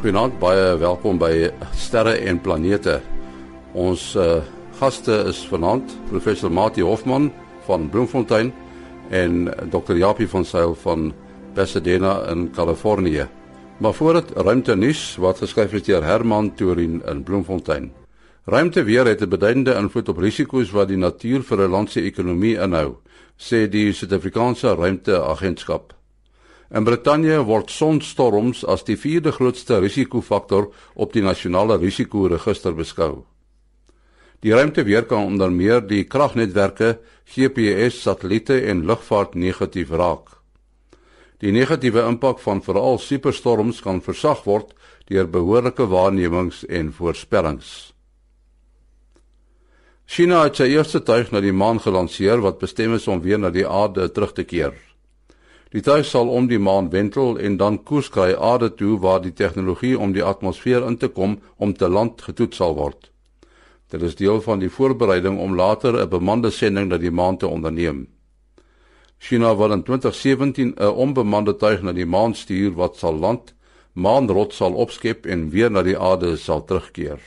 Goeienaand, 0.00 0.38
baie 0.40 0.78
welkom 0.80 1.18
by 1.20 1.50
Sterre 1.76 2.14
en 2.24 2.38
Planete. 2.40 2.94
Ons 3.76 4.14
uh, 4.16 4.38
gaste 4.78 5.12
is 5.28 5.42
vanaand 5.50 5.92
professor 6.08 6.48
Mati 6.48 6.80
Hofman 6.80 7.26
van 7.66 7.84
Bloemfontein 7.92 8.48
en 9.12 9.50
Dr. 9.68 9.98
Japie 10.00 10.30
van 10.32 10.48
Sail 10.48 10.72
van 10.86 11.10
Pasadena 11.52 12.14
in 12.32 12.48
Kalifornië. 12.56 13.28
Maar 13.84 13.94
voordat 14.00 14.32
ruimte 14.40 14.72
nuus 14.72 15.04
wat 15.20 15.44
geskryf 15.44 15.76
is 15.76 15.84
deur 15.84 16.08
Herman 16.08 16.54
Torin 16.56 17.02
in 17.04 17.22
Bloemfontein. 17.22 17.92
Ruimte 18.48 18.88
weer 18.88 19.04
het 19.04 19.20
'n 19.20 19.28
beduidende 19.28 19.76
invloed 19.76 20.08
op 20.08 20.24
risiko's 20.24 20.72
wat 20.72 20.88
die 20.88 20.96
natuur 20.96 21.42
vir 21.42 21.60
'n 21.60 21.70
land 21.70 21.90
se 21.90 22.00
ekonomie 22.00 22.56
inhou, 22.56 22.96
sê 23.36 23.68
die 23.68 23.92
Suid-Afrikaanse 23.92 24.74
Ruimteagentskap. 24.74 25.99
In 26.70 26.84
Brittanje 26.86 27.40
word 27.48 27.72
sonstorms 27.74 28.60
as 28.62 28.84
die 28.86 28.94
vierde 28.94 29.32
grootste 29.34 29.80
risikofaktor 29.82 30.68
op 30.94 31.12
die 31.12 31.22
nasionale 31.24 31.80
risikoregister 31.82 32.76
beskou. 32.78 33.24
Die 34.40 34.54
ruimteweer 34.54 35.08
kan 35.10 35.26
onder 35.26 35.50
meer 35.50 35.82
die 35.82 36.04
kragnetwerke, 36.06 37.00
GPS, 37.26 37.98
satelliete 38.04 38.60
en 38.70 38.84
lugvaart 38.86 39.34
negatief 39.34 39.90
raak. 39.90 40.38
Die 41.42 41.50
negatiewe 41.52 42.04
impak 42.06 42.38
van 42.44 42.62
veral 42.62 43.00
superstorms 43.02 43.80
kan 43.82 43.98
versag 44.04 44.44
word 44.46 44.70
deur 45.10 45.26
behoorlike 45.26 45.88
waarnemings 45.90 46.62
en 46.68 46.92
voorspellings. 46.94 47.90
China 50.06 50.44
het 50.46 50.58
sy 50.58 50.70
eerste 50.70 51.02
tuig 51.02 51.32
na 51.34 51.42
die 51.42 51.54
maan 51.54 51.82
gelanseer 51.82 52.42
wat 52.44 52.62
bestem 52.62 52.94
is 52.94 53.08
om 53.10 53.22
weer 53.22 53.38
na 53.42 53.50
die 53.50 53.66
aarde 53.66 54.06
terug 54.14 54.36
te 54.38 54.46
keer. 54.46 54.74
Die 55.70 55.82
tuig 55.86 56.06
sal 56.06 56.28
om 56.28 56.48
die 56.50 56.58
maan 56.58 56.88
wentel 56.90 57.36
en 57.38 57.56
dan 57.56 57.76
koers 57.86 58.08
kry 58.10 58.32
aarde 58.34 58.72
toe 58.74 58.96
waar 58.98 59.20
die 59.22 59.32
tegnologie 59.32 59.94
om 59.98 60.12
die 60.12 60.24
atmosfeer 60.26 60.82
in 60.86 60.96
te 60.98 61.08
kom 61.08 61.38
om 61.56 61.74
te 61.74 61.88
land 61.88 62.22
getoets 62.26 62.58
sal 62.58 62.74
word. 62.74 63.10
Dit 63.90 64.02
is 64.02 64.16
deel 64.18 64.40
van 64.42 64.58
die 64.58 64.70
voorbereiding 64.70 65.38
om 65.38 65.54
later 65.54 65.94
'n 65.94 66.08
bemande 66.08 66.50
sending 66.50 66.88
na 66.88 66.98
die 66.98 67.10
maan 67.10 67.36
te 67.36 67.46
onderneem. 67.46 68.08
China 69.18 69.56
wil 69.56 69.72
in 69.72 69.82
2017 69.82 70.74
'n 70.76 70.84
onbemande 70.86 71.56
tuig 71.56 71.82
na 71.82 71.92
die 71.92 72.06
maan 72.06 72.34
stuur 72.34 72.74
wat 72.74 72.96
sal 72.96 73.14
land, 73.14 73.54
maanrot 73.92 74.52
sal 74.52 74.74
opskep 74.74 75.26
en 75.26 75.50
weer 75.50 75.70
na 75.70 75.82
die 75.82 75.98
aarde 75.98 76.36
sal 76.36 76.64
terugkeer. 76.64 77.20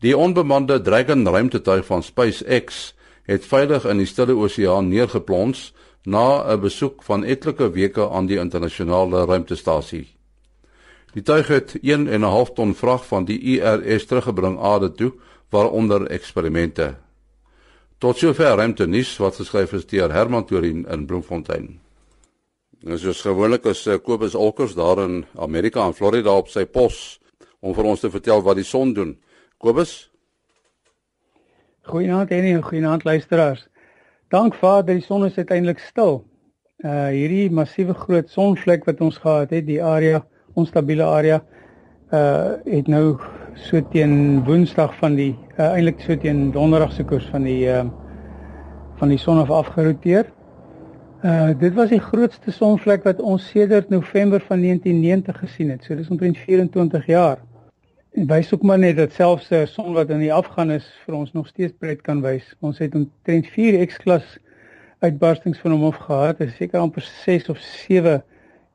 Die 0.00 0.16
onbemande 0.16 0.80
Dragon 0.80 1.28
ruimtetuig 1.28 1.86
van 1.86 2.02
SpaceX 2.02 2.94
het 3.22 3.46
veilig 3.46 3.84
in 3.84 3.96
die 3.96 4.06
Stille 4.06 4.34
Oseaan 4.34 4.88
neergeplons 4.88 5.72
na 6.04 6.54
'n 6.54 6.60
besoek 6.60 7.02
van 7.02 7.24
etlike 7.24 7.70
weke 7.70 8.10
aan 8.10 8.26
die 8.26 8.38
internasionale 8.38 9.24
ruimtestasie. 9.24 10.06
Die 11.12 11.22
tuig 11.22 11.48
het 11.48 11.78
1 11.82 12.08
en 12.08 12.20
'n 12.20 12.32
half 12.34 12.52
ton 12.52 12.74
vrag 12.74 13.06
van 13.06 13.24
die 13.24 13.40
ISS 13.40 14.06
teruggebring 14.06 14.60
aarde 14.60 14.92
toe 14.92 15.12
waaronder 15.50 16.06
eksperimente. 16.06 16.94
Tot 17.98 18.18
sover 18.18 18.56
ruimte 18.56 18.86
nuus 18.86 19.16
wat 19.16 19.36
geskryf 19.36 19.72
is 19.72 19.86
deur 19.86 20.12
Herman 20.12 20.44
Torin 20.44 20.86
in 20.88 21.06
Bloemfontein. 21.06 21.80
Nou 22.82 22.98
soos 22.98 23.20
gewoonlik 23.20 23.64
is 23.64 23.86
eh, 23.86 23.98
Kobus 24.02 24.34
Olkers 24.34 24.74
daar 24.74 25.04
in 25.04 25.24
Amerika 25.38 25.86
in 25.86 25.94
Florida 25.94 26.30
op 26.34 26.48
sy 26.48 26.64
pos 26.64 27.20
om 27.60 27.74
vir 27.74 27.84
ons 27.84 28.00
te 28.00 28.10
vertel 28.10 28.42
wat 28.42 28.56
die 28.56 28.66
son 28.66 28.92
doen. 28.92 29.12
Kobus? 29.58 30.10
Goeienaand 31.82 32.30
en 32.30 32.62
goeienaand 32.62 33.04
luisteraars. 33.04 33.68
Dank 34.32 34.54
Vader, 34.54 34.94
die 34.94 35.04
son 35.04 35.26
is 35.26 35.36
uiteindelik 35.36 35.80
stil. 35.84 36.22
Uh 36.80 37.10
hierdie 37.12 37.50
massiewe 37.52 37.92
groot 37.92 38.30
sonvlek 38.32 38.86
wat 38.88 39.02
ons 39.04 39.18
gehad 39.20 39.50
het, 39.52 39.66
die 39.66 39.82
area, 39.84 40.22
onstabiele 40.56 41.04
area, 41.04 41.42
uh 42.16 42.54
het 42.64 42.88
nou 42.88 43.18
so 43.60 43.82
teen 43.92 44.40
Woensdag 44.46 44.94
van 45.02 45.18
die 45.20 45.34
uh, 45.58 45.74
eintlik 45.74 46.00
so 46.00 46.16
teen 46.16 46.46
Donderdag 46.54 46.94
se 46.96 47.04
koers 47.04 47.28
van 47.28 47.44
die 47.44 47.58
uh 47.68 47.84
van 49.02 49.12
die 49.12 49.20
son 49.20 49.42
af 49.42 49.52
afgeroteer. 49.52 50.32
Uh 51.20 51.52
dit 51.60 51.76
was 51.76 51.92
die 51.92 52.00
grootste 52.00 52.56
sonvlek 52.56 53.04
wat 53.04 53.20
ons 53.20 53.52
sedert 53.52 53.92
November 53.92 54.40
van 54.48 54.64
1990 54.64 55.44
gesien 55.44 55.76
het. 55.76 55.84
So 55.84 56.00
dis 56.00 56.08
omtrent 56.08 56.40
24 56.40 57.04
jaar. 57.06 57.44
En 58.12 58.26
wys 58.28 58.52
ook 58.54 58.62
maar 58.62 58.78
net 58.78 58.96
dat 58.96 59.12
selfs 59.12 59.48
'n 59.50 59.66
son 59.66 59.92
wat 59.92 60.10
in 60.10 60.18
die 60.18 60.32
afgaan 60.32 60.70
is 60.70 60.86
vir 61.04 61.14
ons 61.14 61.32
nog 61.32 61.46
steeds 61.46 61.72
pret 61.78 62.00
kan 62.00 62.20
wys. 62.20 62.54
Ons 62.60 62.78
het 62.78 62.94
omtrent 62.94 63.46
4 63.46 63.86
X-klas 63.86 64.38
uitbarstings 64.98 65.58
van 65.58 65.70
hom 65.70 65.84
af 65.84 65.96
gehad. 65.96 66.38
Dit 66.38 66.48
is 66.48 66.56
seker 66.56 66.80
amper 66.80 67.02
6 67.02 67.48
of 67.48 67.58
7 67.58 68.24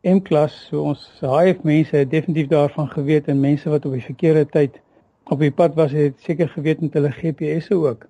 M-klas. 0.02 0.68
So 0.70 0.82
ons 0.82 1.20
HF 1.22 1.64
mense 1.64 1.96
het 1.96 2.10
definitief 2.10 2.48
daarvan 2.48 2.90
geweet 2.90 3.28
en 3.28 3.40
mense 3.40 3.70
wat 3.70 3.86
op 3.86 3.92
die 3.92 4.02
verkeerde 4.02 4.46
tyd 4.46 4.82
op 5.24 5.40
die 5.40 5.52
pad 5.52 5.76
was 5.76 5.92
het 5.92 6.14
seker 6.24 6.50
geweet 6.50 6.82
met 6.82 6.94
hulle 6.94 7.12
GPS'e 7.12 7.76
ook. 7.76 8.08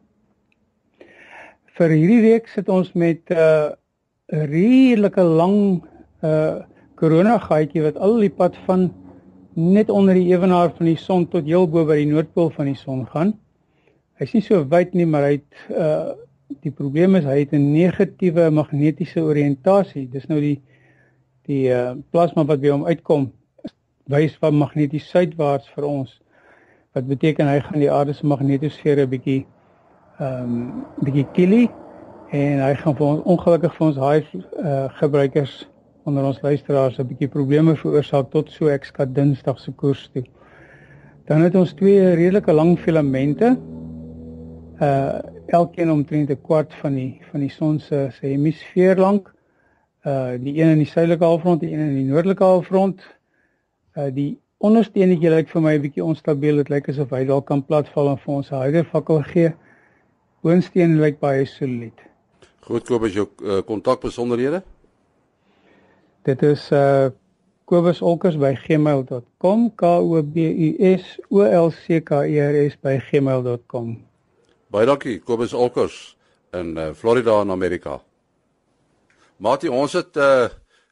Vir 1.77 1.89
hierdie 1.89 2.21
week 2.21 2.47
sit 2.47 2.69
ons 2.69 2.93
met 2.93 3.19
'n 3.29 3.37
uh, 3.37 3.69
redelike 4.27 5.21
lang 5.21 5.83
uh 6.23 6.55
korona 6.95 7.37
gaatjie 7.37 7.83
wat 7.83 7.97
al 7.97 8.17
die 8.17 8.33
pad 8.33 8.55
van 8.65 8.89
net 9.57 9.89
onder 9.89 10.13
die 10.13 10.29
ewenaar 10.29 10.69
van 10.77 10.85
die 10.85 10.99
son 11.01 11.25
tot 11.27 11.47
heel 11.49 11.65
bo 11.69 11.85
by 11.85 11.97
die 11.97 12.09
noordpool 12.09 12.51
van 12.53 12.69
die 12.69 12.77
son 12.77 13.05
gaan. 13.09 13.33
Hy's 14.21 14.35
nie 14.37 14.43
so 14.45 14.61
wyd 14.69 14.93
nie, 14.93 15.05
maar 15.09 15.25
hy 15.29 15.35
het 15.39 15.67
uh 15.73 16.15
die 16.63 16.71
probleem 16.71 17.17
is 17.19 17.25
hy 17.27 17.41
het 17.41 17.51
'n 17.51 17.73
negatiewe 17.73 18.45
magnetiese 18.55 19.19
oriëntasie. 19.19 20.05
Dis 20.09 20.27
nou 20.27 20.39
die 20.39 20.61
die 21.45 21.67
uh 21.73 21.95
plasma 22.11 22.45
wat 22.45 22.61
by 22.61 22.69
hom 22.69 22.85
uitkom 22.85 23.31
wys 24.07 24.37
van 24.39 24.55
magneties 24.55 25.09
suidwaarts 25.09 25.67
vir 25.75 25.83
ons. 25.83 26.21
Wat 26.93 27.07
beteken 27.07 27.47
hy 27.47 27.59
gaan 27.59 27.79
die 27.79 27.91
aarde 27.91 28.13
se 28.13 28.25
magnetosfeer 28.25 29.01
'n 29.03 29.09
bietjie 29.09 29.45
ehm 30.19 30.43
um, 30.43 30.85
bietjie 31.03 31.27
killie 31.33 31.69
en 32.31 32.61
hy 32.61 32.73
gaan 32.75 32.95
vir 32.95 33.07
ons 33.07 33.23
ongelukkig 33.23 33.75
vir 33.75 33.87
ons 33.87 33.97
high 33.97 34.35
uh 34.63 34.87
gebruikers 35.01 35.67
onder 36.07 36.23
ons 36.23 36.41
luisteraars 36.41 36.99
'n 36.99 37.07
bietjie 37.07 37.27
probleme 37.27 37.75
veroorsaak 37.75 38.29
tot 38.31 38.51
so 38.51 38.67
ek 38.67 38.85
skat 38.85 39.15
Dinsdag 39.15 39.59
se 39.59 39.71
koers 39.71 40.09
toe. 40.13 40.23
Dan 41.27 41.41
het 41.41 41.55
ons 41.55 41.73
twee 41.73 42.15
redelike 42.15 42.53
lang 42.53 42.79
filamente. 42.79 43.57
Uh 44.79 45.19
elkeen 45.47 45.91
omtrent 45.91 46.29
'n 46.29 46.41
kwart 46.41 46.73
van 46.73 46.93
die 46.95 47.19
van 47.31 47.39
die 47.39 47.49
son 47.49 47.79
se 47.79 48.07
se 48.11 48.25
hemisfeer 48.25 48.95
lank. 48.95 49.33
Uh 50.05 50.31
die 50.39 50.55
een 50.61 50.69
in 50.69 50.77
die 50.77 50.85
suidelike 50.85 51.23
halfrond, 51.23 51.59
die 51.59 51.73
een 51.73 51.79
in 51.79 51.95
die 51.95 52.11
noordelike 52.11 52.43
halfrond. 52.43 53.01
Uh 53.95 54.07
die 54.13 54.39
onderste 54.57 54.99
enetjie 54.99 55.29
lyk 55.29 55.49
vir 55.49 55.61
my 55.61 55.75
'n 55.75 55.81
bietjie 55.81 56.03
onstabiel. 56.03 56.55
Dit 56.55 56.69
lyk 56.69 56.89
asof 56.89 57.09
hy 57.09 57.25
dalk 57.25 57.45
kan 57.45 57.65
platval 57.65 58.09
en 58.09 58.17
vir 58.17 58.33
ons 58.33 58.51
'n 58.51 58.55
harder 58.55 58.85
fakkel 58.85 59.21
gee. 59.21 59.53
Boonsteen 60.41 60.99
lyk 61.01 61.19
baie 61.19 61.45
solied. 61.45 61.99
Goed, 62.59 62.87
koop 62.87 63.03
as 63.03 63.13
jou 63.13 63.27
kontak 63.65 63.97
uh, 63.97 64.01
besonderhede. 64.01 64.63
Dit 66.27 66.41
is 66.43 66.59
uh 66.75 67.07
kobusolkers@gmail.com 67.67 69.59
k 69.75 69.83
o 69.87 70.23
b 70.23 70.37
u 70.37 70.97
s 70.99 71.19
o 71.29 71.39
l 71.39 71.71
c 71.71 72.01
k 72.03 72.11
e 72.27 72.39
r 72.39 72.67
s 72.67 72.75
by 72.83 72.99
gmail.com. 72.99 73.97
Baie 74.67 74.85
dankie 74.85 75.19
Kobus 75.23 75.53
Olkers 75.53 76.17
in 76.51 76.77
uh, 76.77 76.93
Florida 76.93 77.41
in 77.41 77.51
Amerika. 77.51 78.01
Matie, 79.37 79.71
ons 79.71 79.93
het 79.93 80.17
uh 80.17 80.49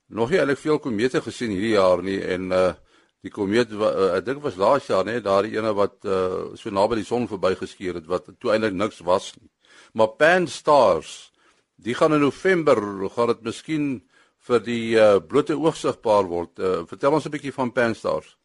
nog 0.08 0.30
nie 0.30 0.40
eintlik 0.40 0.58
veel 0.62 0.80
komete 0.80 1.22
gesien 1.22 1.52
hierdie 1.52 1.76
jaar 1.76 2.04
nie 2.04 2.22
en 2.24 2.52
uh 2.52 2.74
die 3.20 3.32
komeet 3.32 3.72
uh, 3.76 4.16
ek 4.16 4.26
dink 4.26 4.44
was 4.44 4.56
laas 4.56 4.88
jaar 4.88 5.04
nê, 5.04 5.20
daardie 5.20 5.58
ene 5.60 5.74
wat 5.76 6.00
uh 6.08 6.56
so 6.56 6.70
naby 6.72 6.96
die 7.04 7.12
son 7.12 7.28
verbygeskuur 7.28 7.94
het 8.00 8.08
wat 8.08 8.32
toe 8.40 8.52
eintlik 8.56 8.74
niks 8.74 9.04
was 9.04 9.36
nie. 9.36 9.52
Maar 10.00 10.16
Pan 10.16 10.48
Stars, 10.48 11.36
die 11.76 11.94
gaan 11.94 12.16
in 12.16 12.24
November, 12.24 12.80
gaan 13.12 13.36
dit 13.36 13.44
miskien 13.44 14.00
vir 14.48 14.64
die 14.66 14.96
uh, 14.96 15.18
blote 15.28 15.58
oog 15.58 15.78
sigbaar 15.78 16.28
word. 16.30 16.60
Uh, 16.60 16.84
vertel 16.90 17.18
ons 17.18 17.26
'n 17.26 17.34
bietjie 17.34 17.54
van 17.54 17.72
Pan-STARRS. 17.72 18.36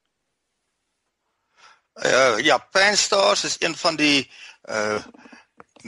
Uh, 2.00 2.38
ja, 2.38 2.58
Pan-STARRS 2.58 3.44
is 3.44 3.56
een 3.61 3.76
van 3.76 3.97
die 3.97 4.31
uh 4.69 5.00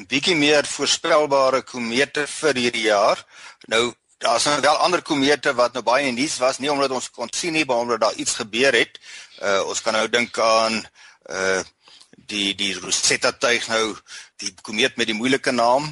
bietjie 0.09 0.37
meer 0.37 0.65
voorspelbare 0.65 1.63
komete 1.69 2.25
vir 2.27 2.57
hierdie 2.57 2.87
jaar. 2.89 3.21
Nou 3.69 3.93
daar's 4.23 4.45
nou 4.45 4.61
wel 4.61 4.77
ander 4.77 5.03
komete 5.03 5.53
wat 5.55 5.75
nou 5.75 5.83
baie 5.83 6.13
nuus 6.13 6.39
was, 6.39 6.59
nie 6.59 6.71
omdat 6.71 6.95
ons 6.95 7.11
kon 7.11 7.29
sien 7.35 7.53
nie, 7.53 7.65
maar 7.67 7.83
omdat 7.85 8.01
daar 8.01 8.15
iets 8.15 8.39
gebeur 8.41 8.73
het. 8.73 9.01
Uh 9.43 9.61
ons 9.69 9.83
kan 9.83 9.93
nou 9.93 10.09
dink 10.09 10.39
aan 10.39 10.81
uh 11.29 11.61
die 12.33 12.55
die 12.55 12.73
Rosetta 12.79 13.33
tuig 13.33 13.69
nou, 13.69 13.97
die 14.41 14.55
komeet 14.63 14.97
met 14.97 15.11
die 15.11 15.17
moeilike 15.17 15.53
naam. 15.53 15.91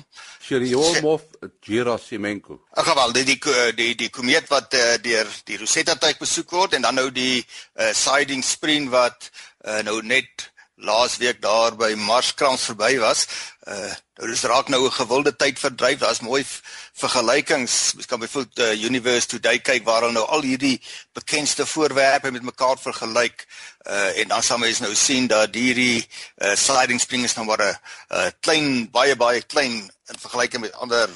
Churyumov 0.50 1.23
Gerasimenko. 1.62 2.58
Ag 2.75 2.88
wel, 2.94 3.12
die 3.12 3.25
die 3.25 3.38
die 3.79 3.94
die 3.94 4.11
komeet 4.11 4.49
wat 4.50 4.75
uh, 4.75 4.97
deur 5.02 5.29
die 5.47 5.58
Rosetta 5.61 5.94
tuig 5.94 6.19
besoek 6.19 6.50
word 6.50 6.75
en 6.75 6.82
dan 6.82 6.99
nou 6.99 7.11
die 7.14 7.44
uh, 7.79 7.93
Siding 7.94 8.43
Spring 8.43 8.88
wat 8.91 9.31
uh, 9.62 9.79
nou 9.87 10.00
net 10.02 10.50
laasweek 10.80 11.40
daar 11.42 11.76
by 11.76 11.94
Marskrans 11.96 12.64
verby 12.70 12.98
was. 12.98 13.26
Uh 13.68 13.92
nou 14.20 14.28
dis 14.28 14.42
raak 14.44 14.68
nou 14.68 14.84
'n 14.84 14.92
gewilde 14.92 15.36
tyd 15.36 15.58
verdryf. 15.58 15.98
Daar's 15.98 16.20
mooi 16.20 16.44
vergelykings. 16.92 17.94
Mens 17.94 18.06
kan 18.06 18.20
byvoorbeeld 18.20 18.58
uh, 18.58 18.84
Universe 18.84 19.26
Today 19.26 19.58
kyk 19.58 19.84
waar 19.84 20.00
hulle 20.00 20.12
nou 20.12 20.26
al 20.26 20.42
hierdie 20.42 20.80
bekendste 21.12 21.66
voorwerpe 21.66 22.30
met 22.30 22.42
mekaar 22.42 22.78
vergelyk. 22.78 23.46
Uh 23.86 24.18
en 24.20 24.28
dan 24.28 24.42
sal 24.42 24.58
mens 24.58 24.78
nou 24.78 24.94
sien 24.94 25.26
dat 25.26 25.54
hierdie 25.54 26.08
uh 26.38 26.54
sliding 26.56 27.00
spring 27.00 27.24
is 27.24 27.34
nou 27.34 27.46
maar 27.46 27.62
'n 27.64 27.76
uh, 28.14 28.30
klein 28.40 28.90
baie 28.90 29.16
baie 29.16 29.42
klein 29.42 29.90
in 30.06 30.18
vergelyking 30.20 30.62
met 30.62 30.72
ander 30.72 31.08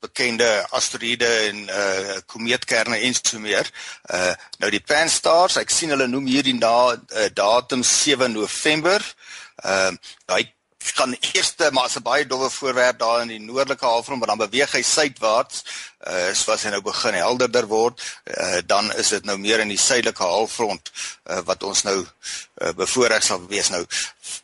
bekende 0.00 0.48
asteroïde 0.76 1.28
en 1.48 1.58
uh 1.68 2.16
komeetkerne 2.26 3.00
en 3.06 3.14
so 3.14 3.38
meer. 3.38 3.68
Uh 4.12 4.32
nou 4.62 4.70
die 4.72 4.84
Pan-STARRS, 4.84 5.60
ek 5.60 5.74
sien 5.74 5.92
hulle 5.94 6.08
noem 6.08 6.28
hierdie 6.30 6.56
na 6.56 6.94
uh, 6.94 7.28
datum 7.34 7.84
7 7.84 8.32
November. 8.32 9.04
Uh, 9.64 9.92
daai 10.30 10.48
kan 10.96 11.12
eerste 11.34 11.68
maar 11.72 11.84
as 11.84 11.96
'n 11.96 12.02
baie 12.02 12.26
dowwe 12.26 12.50
voorwerp 12.50 12.98
daar 12.98 13.20
in 13.22 13.28
die 13.28 13.40
noordelike 13.40 13.84
halfrond, 13.84 14.18
maar 14.18 14.32
dan 14.32 14.44
beweeg 14.48 14.72
hy 14.72 14.82
suidwaarts. 14.82 15.64
Uh 16.00 16.32
soos 16.32 16.62
hy 16.64 16.70
nou 16.72 16.82
begin 16.82 17.14
helderder 17.14 17.66
word, 17.66 18.00
uh 18.24 18.60
dan 18.66 18.92
is 18.92 19.08
dit 19.08 19.24
nou 19.24 19.36
meer 19.38 19.60
in 19.60 19.68
die 19.68 19.78
suidelike 19.78 20.22
halfrond 20.22 20.90
uh 21.28 21.42
wat 21.44 21.62
ons 21.62 21.82
nou 21.82 21.98
uh, 22.00 22.72
bevoorreg 22.72 23.22
sal 23.22 23.46
wees 23.46 23.68
nou. 23.68 23.84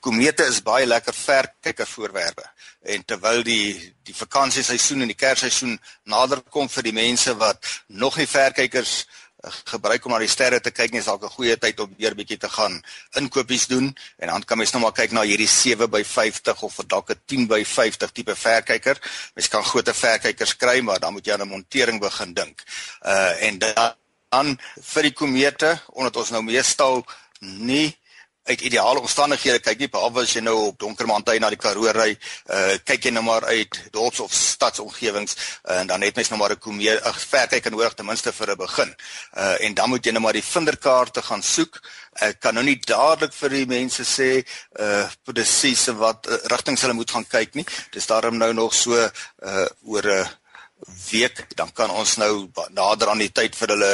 Komete 0.01 0.45
is 0.45 0.63
baie 0.63 0.87
lekker 0.87 1.15
verkyker 1.15 1.87
voorwerpe 1.87 2.45
en 2.87 3.05
terwyl 3.05 3.43
die 3.47 3.95
die 4.07 4.15
vakansieseisoen 4.15 5.03
en 5.03 5.11
die 5.11 5.19
kersseisoen 5.19 5.79
nader 6.07 6.43
kom 6.55 6.69
vir 6.71 6.87
die 6.87 6.95
mense 6.95 7.35
wat 7.41 7.59
nog 7.89 8.19
nie 8.21 8.29
verkykers 8.31 8.93
eh, 9.03 9.51
gebruik 9.73 10.07
om 10.07 10.15
na 10.15 10.21
die 10.23 10.31
sterre 10.31 10.61
te 10.63 10.71
kyk 10.71 10.95
nie 10.95 11.03
is 11.03 11.11
dalk 11.11 11.25
'n 11.27 11.35
goeie 11.35 11.57
tyd 11.59 11.81
om 11.83 11.91
weer 11.99 12.15
bietjie 12.15 12.39
te 12.39 12.49
gaan 12.49 12.79
inkopies 13.19 13.67
doen 13.67 13.91
en 14.19 14.29
dan 14.29 14.45
kan 14.45 14.59
mens 14.59 14.73
nou 14.73 14.83
maar 14.83 14.95
kyk 14.95 15.13
na 15.13 15.27
hierdie 15.27 15.51
7 15.51 15.91
by 15.91 16.05
50 16.05 16.63
of 16.63 16.79
dalk 16.87 17.11
'n 17.11 17.21
10 17.27 17.47
by 17.47 17.65
50 17.65 18.13
tipe 18.13 18.35
verkyker. 18.35 18.97
Mens 19.35 19.49
kan 19.49 19.65
groter 19.65 19.95
verkykers 19.95 20.57
kry, 20.57 20.81
maar 20.81 21.01
dan 21.01 21.13
moet 21.13 21.27
jy 21.27 21.33
aan 21.33 21.43
'n 21.43 21.49
montering 21.49 22.01
begin 22.01 22.35
dink. 22.35 22.63
Uh 23.03 23.35
en 23.43 23.59
dan 23.59 24.59
vir 24.95 25.03
die 25.03 25.13
komete 25.13 25.79
omdat 25.95 26.17
ons 26.17 26.31
nou 26.31 26.43
meestal 26.43 27.05
nie 27.41 27.97
uit 28.47 28.61
ideale 28.61 29.03
omstandighede 29.03 29.61
kyk 29.65 29.81
nie 29.83 29.91
behalwe 29.91 30.23
as 30.23 30.35
jy 30.37 30.43
nou 30.45 30.55
op 30.69 30.79
donker 30.79 31.09
maandag 31.11 31.41
na 31.43 31.51
die 31.51 31.59
Karoo 31.61 31.91
ry, 31.95 32.13
uh 32.55 32.77
kyk 32.87 33.09
jy 33.09 33.13
nou 33.15 33.25
maar 33.27 33.47
uit 33.51 33.81
dorps 33.95 34.21
of 34.23 34.35
stadsomgewings 34.35 35.37
uh, 35.37 35.81
en 35.81 35.91
dan 35.91 36.07
het 36.07 36.17
mens 36.17 36.31
nou 36.31 36.39
maar 36.41 36.55
'n 36.55 36.63
komeer 36.63 37.03
'n 37.03 37.13
verkyker 37.13 37.71
nodig 37.71 37.95
ten 37.95 38.07
minste 38.07 38.33
vir 38.33 38.51
'n 38.53 38.57
begin. 38.57 38.95
Uh 39.37 39.57
en 39.65 39.75
dan 39.75 39.89
moet 39.89 40.05
jy 40.05 40.13
nou 40.13 40.23
maar 40.23 40.39
die 40.39 40.51
vinderkaarte 40.55 41.23
gaan 41.23 41.43
soek. 41.43 41.81
Ek 42.13 42.41
kan 42.41 42.55
nou 42.55 42.65
nie 42.65 42.79
dadelik 42.79 43.33
vir 43.33 43.51
die 43.51 43.67
mense 43.67 44.05
sê 44.05 44.47
uh 44.81 45.09
presies 45.25 45.87
wat 45.87 46.27
uh, 46.27 46.39
rigtings 46.45 46.83
hulle 46.83 46.95
moet 46.95 47.11
gaan 47.11 47.27
kyk 47.27 47.55
nie. 47.55 47.67
Dis 47.91 48.07
daarom 48.07 48.37
nou 48.39 48.53
nog 48.53 48.75
so 48.75 48.95
uh 48.95 49.67
oor 49.85 50.07
'n 50.07 50.23
uh, 50.23 50.27
week 51.11 51.47
dan 51.57 51.73
kan 51.73 51.91
ons 51.91 52.17
nou 52.21 52.49
nader 52.71 53.09
aan 53.09 53.23
die 53.23 53.33
tyd 53.33 53.57
vir 53.57 53.73
hulle 53.75 53.93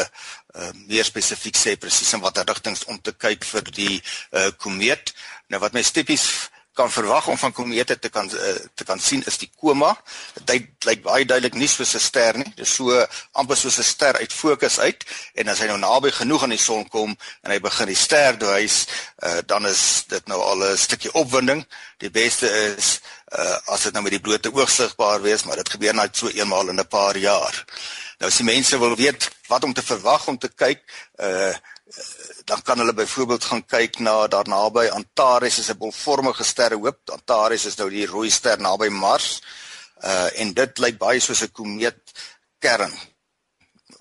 uh, 0.55 0.71
meer 0.87 1.05
spesifiek 1.05 1.57
sê 1.57 1.77
presies 1.77 2.13
in 2.13 2.21
watter 2.21 2.47
rigtings 2.49 2.85
om 2.85 2.99
te 3.01 3.13
kyk 3.13 3.45
vir 3.45 3.71
die 3.71 4.01
uh, 4.33 4.51
komeet. 4.59 5.15
Nou 5.49 5.61
wat 5.61 5.77
my 5.77 5.83
stippies 5.83 6.51
kan 6.73 6.91
verwag 6.91 7.27
om 7.29 7.37
van 7.37 7.53
komete 7.53 7.99
te 7.99 8.09
kan 8.09 8.31
uh, 8.33 8.55
te 8.75 8.85
kan 8.85 9.01
sien 9.01 9.23
is 9.29 9.37
die 9.39 9.51
koma. 9.61 9.93
Dit 10.49 10.87
lyk 10.89 11.03
baie 11.05 11.27
duidelik 11.29 11.55
nie 11.61 11.69
soos 11.69 11.95
'n 11.95 12.01
ster 12.01 12.39
nie. 12.39 12.49
Dit 12.57 12.67
is 12.67 12.75
so 12.75 13.07
amper 13.33 13.57
soos 13.57 13.79
'n 13.79 13.85
ster 13.85 14.17
uit 14.17 14.33
fokus 14.33 14.79
uit 14.79 15.05
en 15.35 15.49
as 15.49 15.61
hy 15.61 15.67
nou 15.67 15.79
naby 15.79 16.11
genoeg 16.11 16.43
aan 16.43 16.57
die 16.57 16.65
son 16.65 16.89
kom 16.89 17.17
en 17.43 17.51
hy 17.51 17.59
begin 17.61 17.87
die 17.87 17.97
ster 17.97 18.39
wys, 18.41 18.87
uh, 19.23 19.41
dan 19.47 19.67
is 19.67 20.05
dit 20.09 20.27
nou 20.27 20.41
al 20.41 20.65
'n 20.73 20.79
stukkie 20.79 21.13
opwinding. 21.13 21.67
Die 21.99 22.11
beste 22.11 22.49
is 22.49 23.01
uh, 23.39 23.59
as 23.67 23.83
dit 23.83 23.93
nou 23.93 24.03
met 24.03 24.13
die 24.13 24.21
blote 24.21 24.53
oog 24.53 24.71
sigbaar 24.71 25.21
wees, 25.23 25.45
maar 25.45 25.57
dit 25.57 25.69
gebeur 25.69 25.95
net 25.95 26.17
so 26.17 26.29
eenmaal 26.29 26.69
in 26.69 26.81
'n 26.81 26.89
paar 26.89 27.17
jaar. 27.17 27.65
Nou 28.23 28.31
as 28.31 28.39
die 28.39 28.47
mense 28.47 28.79
wil 28.79 28.93
weet 28.95 29.25
wat 29.51 29.65
om 29.67 29.73
te 29.75 29.83
verwag 29.83 30.29
om 30.31 30.39
te 30.39 30.49
kyk, 30.49 30.85
uh 31.19 31.55
dan 32.49 32.63
kan 32.65 32.79
hulle 32.81 32.95
byvoorbeeld 32.97 33.45
gaan 33.45 33.61
kyk 33.69 33.99
na 34.01 34.27
daar 34.27 34.49
naby 34.49 34.87
Antares 34.89 35.59
is 35.59 35.69
'n 35.71 35.79
bolvormige 35.79 36.45
sterrehoop. 36.45 37.11
Antares 37.11 37.67
is 37.67 37.77
nou 37.77 37.91
die 37.91 38.07
rooi 38.07 38.31
ster 38.31 38.61
naby 38.61 38.89
Mars. 38.89 39.43
Uh 40.01 40.41
en 40.41 40.55
dit 40.55 40.79
lyk 40.79 40.99
baie 40.99 41.21
soos 41.21 41.43
'n 41.43 41.53
komeet 41.53 42.01
kern 42.59 42.95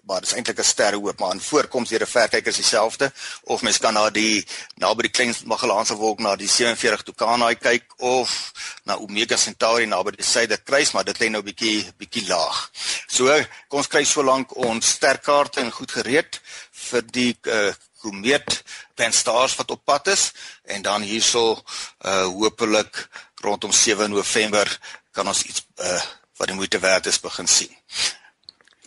maar 0.07 0.19
dit 0.19 0.29
is 0.29 0.35
eintlik 0.35 0.59
'n 0.59 0.63
sterrehoop 0.63 1.19
maar 1.19 1.31
in 1.31 1.41
voorkoms 1.41 1.89
deur 1.89 2.01
'n 2.01 2.07
verkyker 2.07 2.47
is 2.47 2.55
dieselfde 2.55 3.11
of 3.43 3.61
mens 3.61 3.77
kan 3.77 3.93
na 3.93 4.09
die 4.09 4.45
naby 4.75 5.01
die 5.01 5.11
klein 5.11 5.35
Magellaanse 5.45 5.95
wolk 5.95 6.19
na 6.19 6.35
die 6.35 6.47
47 6.47 7.03
Tucanae 7.03 7.55
kyk 7.55 7.85
of 7.97 8.51
na 8.83 8.97
Omega 8.97 9.37
Centauri 9.37 9.85
naby 9.85 10.11
die 10.11 10.25
Suiderkruis 10.25 10.91
maar 10.91 11.03
dit 11.03 11.19
lê 11.19 11.29
nou 11.29 11.41
bietjie 11.41 11.93
bietjie 11.97 12.27
laag. 12.27 12.71
So 13.07 13.25
kom 13.67 13.79
ons 13.79 13.87
kry 13.87 14.03
so 14.05 14.23
lank 14.23 14.55
ons 14.55 14.89
sterkaarte 14.89 15.59
en 15.59 15.71
goed 15.71 15.91
gereed 15.91 16.41
vir 16.71 17.01
die 17.01 17.37
uh, 17.47 17.73
komeet 18.01 18.63
Pan-STARRS 18.95 19.55
wat 19.55 19.71
op 19.71 19.85
pad 19.85 20.07
is 20.07 20.31
en 20.63 20.81
dan 20.81 21.01
hierso 21.01 21.61
uh 22.05 22.25
hopelik 22.25 23.07
rondom 23.41 23.71
7 23.71 24.09
November 24.09 24.79
kan 25.11 25.27
ons 25.27 25.43
iets 25.43 25.65
uh 25.77 26.01
wat 26.37 26.49
die 26.49 26.57
moeite 26.57 26.79
werd 26.79 27.05
is 27.05 27.19
begin 27.21 27.47
sien. 27.47 27.69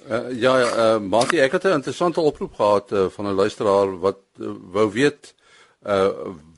Uh, 0.04 0.34
ja, 0.36 0.52
uh, 0.60 0.98
Mati, 1.00 1.38
ek 1.40 1.52
het 1.52 1.64
'n 1.64 1.80
interessante 1.80 2.20
oproep 2.20 2.54
gehad 2.54 2.92
uh, 2.92 3.08
van 3.08 3.26
'n 3.26 3.34
luisteraar 3.34 3.98
wat 3.98 4.18
uh, 4.38 4.52
wou 4.72 4.90
weet 4.92 5.34
uh 5.86 6.10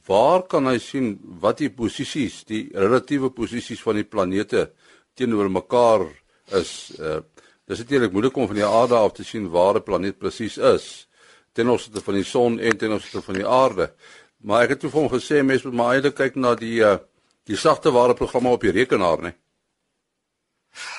waar 0.06 0.42
kan 0.42 0.66
hy 0.66 0.78
sien 0.78 1.18
wat 1.40 1.58
die 1.58 1.70
posisies, 1.70 2.44
die 2.44 2.68
relatiewe 2.72 3.30
posisies 3.30 3.82
van 3.82 3.94
die 3.94 4.04
planete 4.04 4.70
teenoor 5.14 5.50
mekaar 5.50 6.06
is. 6.54 6.92
Uh 6.98 7.20
dis 7.66 7.78
natuurlik 7.78 8.12
moeilik 8.12 8.36
om 8.36 8.46
van 8.46 8.56
die 8.56 8.66
aarde 8.66 8.94
af 8.94 9.12
te 9.12 9.24
sien 9.24 9.50
waar 9.50 9.74
'n 9.74 9.82
planeet 9.82 10.18
presies 10.18 10.58
is 10.58 11.08
ten 11.52 11.68
opsigte 11.68 12.00
van 12.00 12.14
die 12.14 12.24
son 12.24 12.58
en 12.58 12.76
ten 12.76 12.92
opsigte 12.92 13.22
van 13.22 13.34
die 13.34 13.46
aarde. 13.46 13.92
Maar 14.36 14.62
ek 14.62 14.68
het 14.68 14.80
toe 14.80 14.90
vir 14.90 15.00
hom 15.00 15.10
gesê 15.10 15.42
mense 15.42 15.66
moet 15.66 15.76
maar 15.76 15.94
eintlik 15.94 16.14
kyk 16.14 16.34
na 16.34 16.54
die 16.54 16.80
uh 16.80 16.98
die 17.46 17.56
sagte 17.56 17.92
ware 17.92 18.14
programme 18.14 18.48
op 18.48 18.60
die 18.60 18.70
rekenaar, 18.70 19.22
nee. 19.22 19.34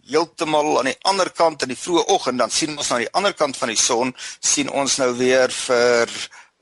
heeltemal 0.10 0.80
aan 0.80 0.92
die 0.92 1.00
ander 1.10 1.30
kant 1.30 1.64
in 1.66 1.74
die 1.74 1.80
vroeë 1.80 2.08
oggend 2.16 2.40
dan 2.40 2.54
sien 2.54 2.78
ons 2.78 2.90
na 2.90 3.02
die 3.02 3.14
ander 3.14 3.34
kant 3.34 3.58
van 3.58 3.72
die 3.74 3.80
son 3.80 4.14
sien 4.40 4.70
ons 4.70 4.98
nou 5.02 5.14
weer 5.18 5.54
vir 5.66 6.12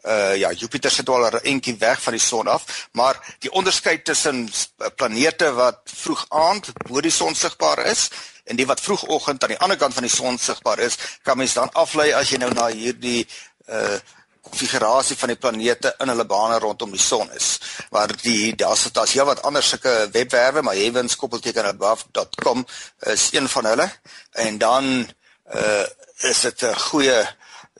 Uh 0.03 0.35
ja, 0.35 0.51
Jupiter 0.51 0.91
sit 0.91 1.09
al 1.09 1.23
'n 1.31 1.39
entjie 1.47 1.77
weg 1.79 2.01
van 2.01 2.13
die 2.13 2.21
son 2.21 2.47
af, 2.47 2.89
maar 2.91 3.35
die 3.39 3.51
onderskeid 3.51 4.03
tussen 4.05 4.51
planete 4.95 5.53
wat 5.53 5.79
vroeg 5.85 6.25
aand 6.29 6.71
bo 6.89 6.99
die 6.99 7.11
son 7.11 7.35
sigbaar 7.35 7.85
is 7.85 8.09
en 8.43 8.55
die 8.55 8.65
wat 8.67 8.81
vroegoggend 8.81 9.43
aan 9.43 9.55
die 9.55 9.59
ander 9.59 9.77
kant 9.77 9.93
van 9.93 10.03
die 10.03 10.15
son 10.15 10.37
sigbaar 10.37 10.79
is, 10.79 10.97
kan 11.21 11.37
mens 11.37 11.53
dan 11.53 11.71
aflei 11.71 12.11
as 12.11 12.29
jy 12.29 12.37
nou 12.37 12.51
na 12.53 12.67
hierdie 12.67 13.27
uh 13.67 13.97
konfigurasie 14.43 15.17
van 15.17 15.31
die 15.31 15.39
planete 15.39 15.93
in 16.03 16.11
hulle 16.11 16.25
bane 16.27 16.59
rondom 16.59 16.91
die 16.91 17.01
son 17.01 17.31
is. 17.37 17.59
Waar 17.89 18.11
die 18.21 18.55
daar's 18.59 18.83
daar's 18.91 19.15
ja 19.15 19.25
wat 19.25 19.41
ander 19.47 19.63
sulke 19.63 20.09
webwerwe, 20.11 20.61
maar 20.61 20.75
heavenskoppeltekenabove.com 20.79 22.65
is 23.13 23.29
een 23.33 23.47
van 23.49 23.65
hulle 23.71 23.89
en 24.31 24.57
dan 24.57 25.07
uh 25.55 25.85
is 26.23 26.41
dit 26.41 26.61
'n 26.63 26.75
goeie 26.79 27.19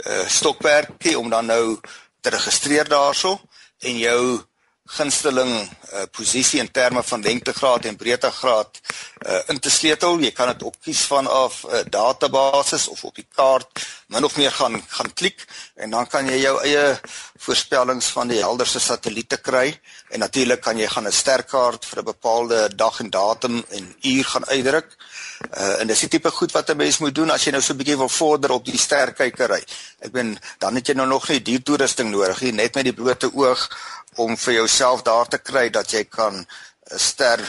uh 0.08 0.28
stokperdjie 0.28 1.20
om 1.20 1.30
dan 1.30 1.46
nou 1.46 1.80
te 2.22 2.30
registreer 2.30 2.88
daarso 2.88 3.40
en 3.80 3.98
jou 3.98 4.44
gunsteling 4.86 5.54
uh, 5.94 6.04
posisie 6.12 6.60
in 6.60 6.72
terme 6.72 7.04
van 7.04 7.22
lengtegraad 7.22 7.86
en 7.86 7.96
breedtegraad 7.96 8.80
uh, 9.28 9.40
in 9.48 9.60
te 9.60 9.70
sleutel. 9.70 10.20
Jy 10.20 10.32
kan 10.36 10.52
dit 10.52 10.64
op 10.64 10.76
kies 10.84 11.04
vanaf 11.10 11.64
'n 11.64 11.76
uh, 11.76 11.84
database 11.90 12.90
of 12.90 13.04
op 13.04 13.16
die 13.16 13.28
kaart 13.36 13.86
min 14.08 14.24
of 14.24 14.36
meer 14.38 14.52
gaan 14.52 14.84
gaan 14.88 15.14
klik 15.14 15.46
en 15.76 15.90
dan 15.90 16.08
kan 16.08 16.28
jy 16.28 16.38
jou 16.42 16.60
eie 16.62 17.00
voorspellings 17.40 18.08
van 18.16 18.28
die 18.28 18.42
helderste 18.42 18.80
satelliete 18.80 19.38
kry 19.38 19.80
en 20.10 20.20
natuurlik 20.20 20.62
kan 20.62 20.78
jy 20.78 20.88
gaan 20.88 21.08
'n 21.08 21.12
sterkaart 21.12 21.86
vir 21.86 22.00
'n 22.00 22.06
bepaalde 22.06 22.76
dag 22.76 23.00
en 23.00 23.10
datum 23.10 23.64
en 23.70 23.96
uur 24.02 24.26
gaan 24.26 24.46
uitdruk. 24.46 24.90
Uh, 25.58 25.82
en 25.82 25.88
dis 25.88 26.00
die 26.00 26.10
tipe 26.10 26.32
goed 26.32 26.52
wat 26.52 26.70
'n 26.70 26.78
mens 26.78 26.98
moet 26.98 27.16
doen 27.16 27.32
as 27.32 27.44
jy 27.44 27.52
nou 27.52 27.62
so 27.62 27.74
'n 27.74 27.78
bietjie 27.78 27.98
wil 27.98 28.10
vorder 28.10 28.52
op 28.52 28.66
die 28.66 28.78
sterkykery. 28.78 29.64
Ek 30.00 30.12
bedoel 30.12 30.38
dan 30.60 30.76
het 30.76 30.88
jy 30.88 30.94
nou 30.94 31.08
nog 31.08 31.28
nie 31.30 31.42
diertoerusting 31.42 32.12
nodig 32.12 32.42
nie, 32.42 32.52
net 32.52 32.76
met 32.76 32.84
die 32.84 32.94
blote 32.94 33.34
oog 33.34 33.70
om 34.16 34.38
vir 34.38 34.54
jouself 34.54 35.02
daar 35.02 35.28
te 35.28 35.38
kry 35.38 35.70
dat 35.70 35.92
jy 35.92 36.04
kan 36.04 36.46
ster 37.00 37.40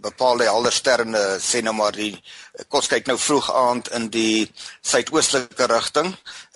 bepaalde 0.00 0.44
helder 0.48 0.72
sterre 0.72 1.04
sê 1.42 1.60
nou 1.62 1.74
maar 1.76 1.92
die 1.92 2.12
kos 2.72 2.88
kyk 2.88 3.06
nou 3.06 3.18
vroeg 3.20 3.50
aand 3.52 3.90
in 3.98 4.08
die 4.10 4.46
suidoostelike 4.80 5.66
rigting 5.70 6.08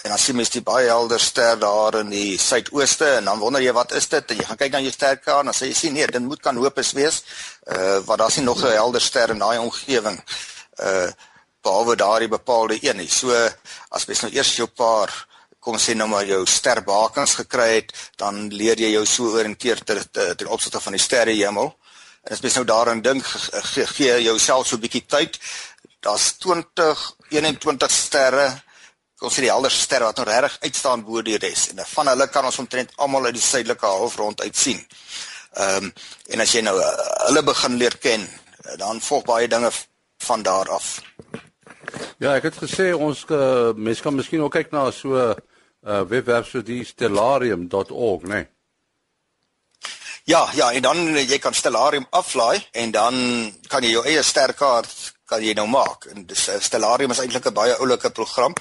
en 0.02 0.08
dan 0.10 0.18
sien 0.18 0.36
mens 0.36 0.50
die 0.50 0.64
baie 0.64 0.88
helder 0.88 1.20
ster 1.20 1.58
daar 1.60 2.00
in 2.00 2.10
die 2.10 2.38
suidooste 2.40 3.08
en 3.18 3.28
dan 3.30 3.42
wonder 3.42 3.62
jy 3.62 3.74
wat 3.76 3.92
is 3.98 4.08
dit 4.08 4.32
en 4.32 4.40
jy 4.40 4.46
gaan 4.48 4.60
kyk 4.62 4.72
na 4.72 4.80
jou 4.86 4.94
sterkaart 4.94 5.44
en 5.44 5.52
dan 5.52 5.58
sê 5.58 5.68
jy 5.68 5.76
sien 5.78 5.94
nee 5.94 6.06
dit 6.06 6.24
moet 6.24 6.42
kan 6.42 6.56
Hopus 6.56 6.94
wees 6.98 7.22
uh 7.68 8.00
wat 8.06 8.18
daar's 8.18 8.38
nie 8.40 8.46
nog 8.46 8.64
'n 8.64 8.72
helder 8.72 9.00
ster 9.00 9.30
in 9.30 9.44
daai 9.44 9.58
omgewing 9.58 10.18
uh 10.80 11.10
behalwe 11.62 11.96
daardie 11.96 12.28
bepaalde 12.28 12.78
een 12.80 12.96
nie 12.96 13.08
so 13.08 13.30
as 13.90 14.06
mens 14.06 14.22
nou 14.22 14.32
eers 14.32 14.56
jou 14.56 14.66
paar 14.66 15.12
kom 15.62 15.78
sê 15.78 15.94
nou 15.94 16.08
maar 16.10 16.26
jou 16.26 16.42
sterbakens 16.46 17.36
gekry 17.38 17.68
het, 17.76 17.92
dan 18.18 18.48
leer 18.50 18.80
jy 18.82 18.90
jou 18.96 19.04
so 19.06 19.30
orienteer 19.38 19.84
ten 19.86 20.02
ten 20.10 20.48
opsigte 20.50 20.80
van 20.82 20.96
die 20.96 21.02
sterrehemel. 21.02 21.70
As 22.30 22.38
jy 22.38 22.52
nou 22.54 22.64
daaraan 22.64 23.00
dink, 23.02 23.26
gee, 23.74 23.86
gee 23.86 24.22
jouself 24.22 24.66
so 24.66 24.76
'n 24.76 24.80
bietjie 24.80 25.06
tyd. 25.06 25.38
Daar's 26.00 26.32
20, 26.38 27.16
21 27.28 27.90
sterre. 27.90 28.62
Kom 29.16 29.30
sê 29.30 29.42
die 29.42 29.50
helderste 29.50 29.80
sterre 29.80 30.04
wat 30.04 30.16
nog 30.16 30.26
reg 30.26 30.56
uitstaan 30.60 31.04
bo 31.04 31.22
die 31.22 31.38
res. 31.38 31.68
En 31.70 31.84
van 31.86 32.06
hulle 32.06 32.28
kan 32.28 32.44
ons 32.44 32.58
omtrent 32.58 32.92
almal 32.96 33.24
uit 33.24 33.34
die 33.34 33.42
suidelike 33.42 33.86
halfrond 33.86 34.40
uit 34.40 34.56
sien. 34.56 34.86
Ehm 35.52 35.84
um, 35.84 35.92
en 36.26 36.40
as 36.40 36.52
jy 36.52 36.62
nou 36.62 36.78
uh, 36.78 36.86
hulle 37.26 37.42
begin 37.42 37.76
leer 37.76 37.98
ken, 37.98 38.28
dan 38.78 39.00
volg 39.00 39.24
baie 39.24 39.48
dinge 39.48 39.70
van 40.18 40.42
daar 40.42 40.70
af. 40.70 41.02
Ja, 42.18 42.34
ek 42.34 42.42
het 42.42 42.56
gesê 42.56 42.92
ons 42.94 43.24
uh, 43.28 43.72
mense 43.74 44.02
kan 44.02 44.14
miskien 44.14 44.42
ook 44.42 44.52
kyk 44.52 44.70
na 44.70 44.90
so 44.90 45.14
'n 45.18 45.36
uh, 45.86 46.02
webwerf 46.08 46.48
so 46.48 46.62
die 46.62 46.84
stellarium.org, 46.84 48.22
né? 48.22 48.28
Nee? 48.28 48.46
Ja, 50.24 50.48
ja, 50.54 50.72
en 50.72 50.82
dan 50.82 51.16
jy 51.18 51.38
kan 51.42 51.54
stellarium 51.54 52.06
aflaai 52.10 52.62
en 52.72 52.90
dan 52.94 53.14
kan 53.66 53.82
jy 53.82 53.90
jou 53.96 54.04
eie 54.06 54.22
sterkaart 54.22 54.92
kan 55.26 55.42
jy 55.42 55.54
nou 55.58 55.64
maak. 55.66 56.06
En 56.12 56.26
dis 56.28 56.42
uh, 56.52 56.58
stellarium 56.62 57.10
is 57.10 57.18
eintlik 57.22 57.48
'n 57.50 57.56
baie 57.56 57.74
oulike 57.82 58.10
program. 58.10 58.54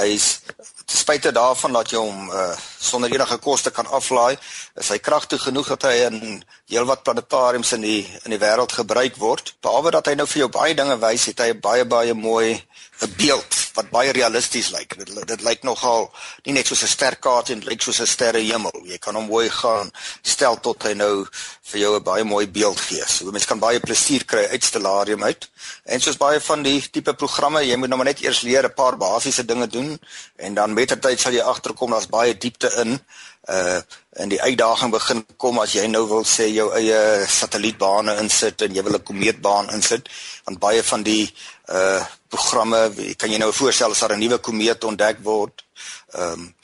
Hy's 0.00 0.40
ten 0.86 0.98
spyte 0.98 1.30
daarvan 1.32 1.72
dat 1.78 1.92
jy 1.92 2.00
hom 2.02 2.30
uh, 2.30 2.56
sonder 2.80 3.12
enige 3.12 3.38
koste 3.38 3.70
kan 3.70 3.86
aflaai, 3.86 4.38
is 4.74 4.90
hy 4.90 4.98
kragtig 4.98 5.42
genoeg 5.42 5.68
dat 5.74 5.86
hy 5.90 5.94
in 6.08 6.42
heelwat 6.72 7.02
planetariums 7.06 7.72
in 7.78 7.86
die 7.86 8.02
in 8.24 8.34
die 8.34 8.42
wêreld 8.42 8.72
gebruik 8.72 9.16
word. 9.16 9.54
Behalwe 9.62 9.90
dat 9.90 10.06
hy 10.06 10.14
nou 10.18 10.26
vir 10.26 10.42
jou 10.42 10.50
baie 10.50 10.74
dinge 10.74 10.98
wys, 10.98 11.28
het 11.30 11.38
hy 11.38 11.50
'n 11.54 11.60
baie 11.60 11.84
baie 11.84 12.14
mooi 12.14 12.66
'n 13.00 13.12
beeld 13.16 13.54
wat 13.76 13.90
baie 13.90 14.12
realisties 14.12 14.70
lyk. 14.72 14.96
Dit, 14.98 15.26
dit 15.28 15.42
lyk 15.44 15.62
nogal 15.62 16.08
nie 16.44 16.54
net 16.56 16.66
soos 16.66 16.82
'n 16.82 16.88
sterkaart 16.88 17.50
en 17.50 17.64
lyk 17.64 17.82
soos 17.82 18.00
'n 18.00 18.06
sterrehemel. 18.06 18.82
Jy 18.84 18.98
kan 18.98 19.14
hom 19.14 19.26
mooi 19.28 19.50
gaan 19.50 19.90
stel 20.22 20.60
tot 20.60 20.82
hy 20.82 20.94
nou 20.94 21.26
vir 21.70 21.80
jou 21.80 21.96
'n 21.96 22.02
baie 22.02 22.24
mooi 22.24 22.46
beeld 22.48 22.80
gee. 22.80 23.04
So 23.06 23.30
mense 23.30 23.46
kan 23.46 23.58
baie 23.58 23.80
plesier 23.80 24.24
kry 24.24 24.46
uit 24.46 24.64
stellarium 24.64 25.22
uit. 25.22 25.48
En 25.84 26.00
soos 26.00 26.16
baie 26.16 26.40
van 26.40 26.62
die 26.62 26.90
tipe 26.90 27.14
programme, 27.14 27.66
jy 27.66 27.76
moet 27.76 27.88
nou 27.88 27.96
maar 27.96 28.12
net 28.12 28.22
eers 28.22 28.40
leer 28.40 28.64
'n 28.64 28.74
paar 28.74 28.96
basiese 28.96 29.44
dinge 29.44 29.66
doen 29.66 30.00
en 30.36 30.54
dan 30.54 30.72
met 30.72 30.88
die 30.88 30.98
tyd 30.98 31.20
sal 31.20 31.32
jy 31.32 31.40
agterkom 31.40 31.90
daar's 31.90 32.08
baie 32.08 32.36
diepte 32.36 32.72
in. 32.80 33.00
Uh 33.48 33.80
in 34.16 34.28
die 34.28 34.42
uitdaging 34.42 34.90
begin 34.90 35.26
kom 35.36 35.58
as 35.58 35.72
jy 35.72 35.86
nou 35.86 36.06
wil 36.08 36.24
sê 36.24 36.46
jou 36.48 36.72
eie 36.72 37.26
satellietbane 37.28 38.16
insit 38.16 38.62
en 38.62 38.74
jy 38.74 38.82
wil 38.82 38.94
'n 38.94 39.02
komeetbaan 39.02 39.70
insit, 39.70 40.08
want 40.44 40.58
baie 40.58 40.82
van 40.82 41.02
die 41.02 41.34
uh 41.68 42.04
programme, 42.36 42.80
kan 43.16 43.32
jy 43.32 43.40
nou 43.40 43.52
voorstel 43.52 43.90
as 43.90 44.04
daar 44.04 44.16
'n 44.16 44.20
nuwe 44.20 44.38
komeet 44.38 44.84
ontdek 44.84 45.18
word, 45.22 45.64
ehm 46.12 46.32
um, 46.32 46.54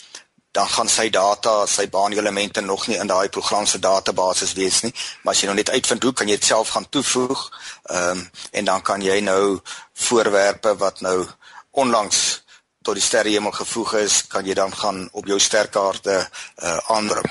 dan 0.53 0.69
gaan 0.69 0.89
sy 0.89 1.09
data, 1.11 1.67
sy 1.67 1.89
baanelemente 1.89 2.61
nog 2.61 2.87
nie 2.87 2.99
in 3.01 3.07
daai 3.07 3.29
program 3.29 3.67
se 3.67 3.79
database 3.79 4.55
wees 4.55 4.83
nie, 4.83 4.93
maar 5.23 5.33
as 5.33 5.41
jy 5.41 5.47
nou 5.47 5.57
net 5.57 5.71
uitvind 5.71 6.03
hoe 6.03 6.13
kan 6.13 6.29
jy 6.29 6.37
dit 6.37 6.45
self 6.45 6.69
gaan 6.69 6.89
toevoeg, 6.89 7.51
ehm 7.89 8.19
um, 8.19 8.31
en 8.53 8.65
dan 8.65 8.83
kan 8.83 9.01
jy 9.03 9.21
nou 9.21 9.61
voorwerpe 9.93 10.77
wat 10.77 11.01
nou 11.01 11.27
onlangs 11.71 12.43
tot 12.83 12.95
die 12.95 13.05
sterrehemel 13.05 13.51
gevoeg 13.53 13.95
is, 13.95 14.27
kan 14.27 14.45
jy 14.47 14.55
dan 14.55 14.75
gaan 14.75 15.09
op 15.13 15.27
jou 15.27 15.39
sterkaarte 15.41 16.29
uh 16.63 16.79
aandring. 16.91 17.31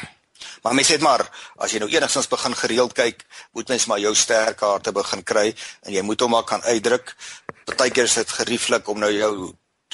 Maar 0.62 0.74
mens 0.74 0.88
het 0.88 1.01
maar 1.01 1.24
as 1.57 1.74
jy 1.74 1.79
nou 1.81 1.89
enigstens 1.89 2.29
begin 2.29 2.55
gereeld 2.55 2.93
kyk, 2.93 3.25
moet 3.51 3.67
mens 3.67 3.86
maar 3.86 4.00
jou 4.00 4.13
sterkaarte 4.15 4.91
begin 4.91 5.24
kry 5.24 5.48
en 5.81 5.93
jy 5.93 6.01
moet 6.01 6.21
hom 6.21 6.33
maar 6.36 6.45
kan 6.45 6.63
uitdruk 6.63 7.15
partykeer 7.65 8.09
is 8.09 8.19
dit 8.21 8.37
gerieflik 8.39 8.87
om 8.89 8.99
nou 8.99 9.11
jou 9.11 9.33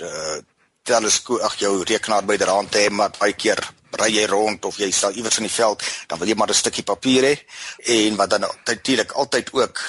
uh, 0.01 0.37
teleskoop 0.87 1.41
ag 1.41 1.57
jou 1.59 1.83
rekenaar 1.83 2.25
byderhand 2.25 2.71
te 2.71 2.85
hê 2.85 2.89
maar 2.89 3.11
baie 3.19 3.33
keer 3.33 3.59
ry 3.97 4.09
jy 4.13 4.25
rond 4.29 4.65
of 4.65 4.77
jy 4.79 4.89
staan 4.91 5.15
iewers 5.15 5.39
in 5.41 5.47
die 5.47 5.53
veld 5.53 5.83
dan 6.07 6.19
wil 6.19 6.27
jy 6.27 6.35
maar 6.35 6.49
'n 6.49 6.61
stukkie 6.61 6.83
papier 6.83 7.23
hê 7.23 7.35
en 7.95 8.15
wat 8.15 8.29
dan 8.29 8.45
natuurlik 8.65 9.11
altyd 9.11 9.53
ook 9.53 9.79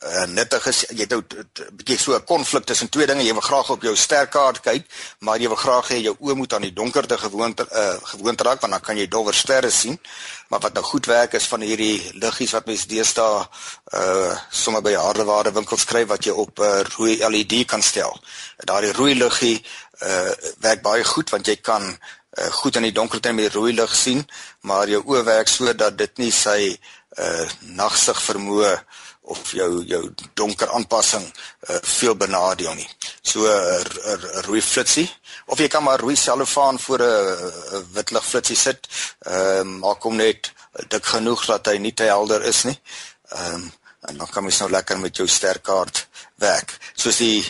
uh, 0.00 0.24
nuttig 0.32 0.66
is. 0.66 0.84
Jy 0.88 1.04
het 1.04 1.10
nou 1.10 1.20
'n 1.20 1.76
bietjie 1.76 1.98
so 1.98 2.14
'n 2.14 2.24
konflik 2.24 2.64
tussen 2.64 2.88
twee 2.88 3.06
dinge. 3.06 3.22
Jy 3.22 3.32
wil 3.32 3.40
graag 3.40 3.70
op 3.70 3.82
jou 3.82 3.96
sterkaart 3.96 4.60
kyk 4.60 4.84
maar 5.18 5.38
jy 5.38 5.48
wil 5.48 5.56
graag 5.56 5.88
hê 5.88 5.96
jou 6.02 6.16
oë 6.20 6.34
moet 6.34 6.52
aan 6.52 6.62
die 6.62 6.72
donkerte 6.72 7.18
gewoond 7.18 7.60
uh, 7.60 7.96
gewoond 8.02 8.40
raak 8.40 8.60
want 8.60 8.72
dan 8.72 8.80
kan 8.80 8.96
jy 8.96 9.08
dowwer 9.08 9.34
sterre 9.34 9.70
sien. 9.70 10.00
Maar 10.48 10.60
wat 10.60 10.72
nou 10.72 10.84
goed 10.84 11.06
werk 11.06 11.32
is 11.32 11.46
van 11.46 11.60
hierdie 11.60 12.10
liggies 12.14 12.50
wat 12.50 12.66
mense 12.66 12.88
deesdae 12.88 13.46
uh 13.94 14.36
sommer 14.50 14.82
by 14.82 14.94
hardeware 14.94 15.52
winkels 15.52 15.84
kry 15.84 16.06
wat 16.06 16.24
jy 16.24 16.32
op 16.32 16.58
'n 16.58 16.62
uh, 16.62 16.82
rooi 16.96 17.18
LED 17.18 17.66
kan 17.66 17.82
stel. 17.82 18.20
Daardie 18.56 18.92
rooi 18.92 19.14
liggie 19.14 19.64
uh 20.02 20.32
werk 20.58 20.82
baie 20.82 21.04
goed 21.04 21.30
want 21.30 21.46
jy 21.46 21.56
kan 21.56 21.82
uh, 22.38 22.50
goed 22.50 22.76
in 22.76 22.82
die 22.82 22.92
donkerte 22.92 23.32
met 23.32 23.52
die 23.52 23.58
rooi 23.58 23.72
lig 23.72 23.94
sien 23.96 24.26
maar 24.60 24.88
jou 24.88 25.02
oë 25.04 25.24
werk 25.24 25.48
sodat 25.48 25.98
dit 25.98 26.18
nie 26.18 26.32
sy 26.32 26.78
uh 27.18 27.48
nagsig 27.60 28.22
vermoë 28.22 28.78
of 29.30 29.52
jou 29.54 29.84
jou 29.86 30.02
donker 30.34 30.70
aanpassing 30.74 31.24
uh, 31.24 31.78
veel 31.96 32.16
benadeel 32.18 32.74
nie. 32.74 32.88
So 33.22 33.46
'n 33.46 33.50
uh, 33.50 34.42
rooi 34.46 34.62
flitsie 34.62 35.08
of 35.46 35.58
jy 35.58 35.68
kan 35.68 35.82
maar 35.82 36.00
rooi 36.00 36.16
selofaan 36.16 36.78
voor 36.78 37.02
'n 37.02 37.86
wit 37.92 38.10
lig 38.10 38.26
flitsie 38.26 38.56
sit. 38.56 38.88
Ehm 39.18 39.68
uh, 39.68 39.78
maak 39.86 40.02
hom 40.02 40.16
net 40.16 40.52
dik 40.88 41.06
genoeg 41.06 41.46
dat 41.46 41.66
hy 41.66 41.76
nie 41.78 41.94
te 41.94 42.10
helder 42.10 42.42
is 42.42 42.62
nie. 42.64 42.78
Ehm 43.28 43.54
um, 43.54 43.72
en 44.08 44.16
dan 44.16 44.28
kan 44.32 44.46
jy 44.48 44.54
nou 44.58 44.70
lekker 44.70 44.98
met 44.98 45.16
jou 45.16 45.28
sterkaart 45.28 46.06
werk. 46.40 46.78
Soos 46.96 47.18
die 47.20 47.44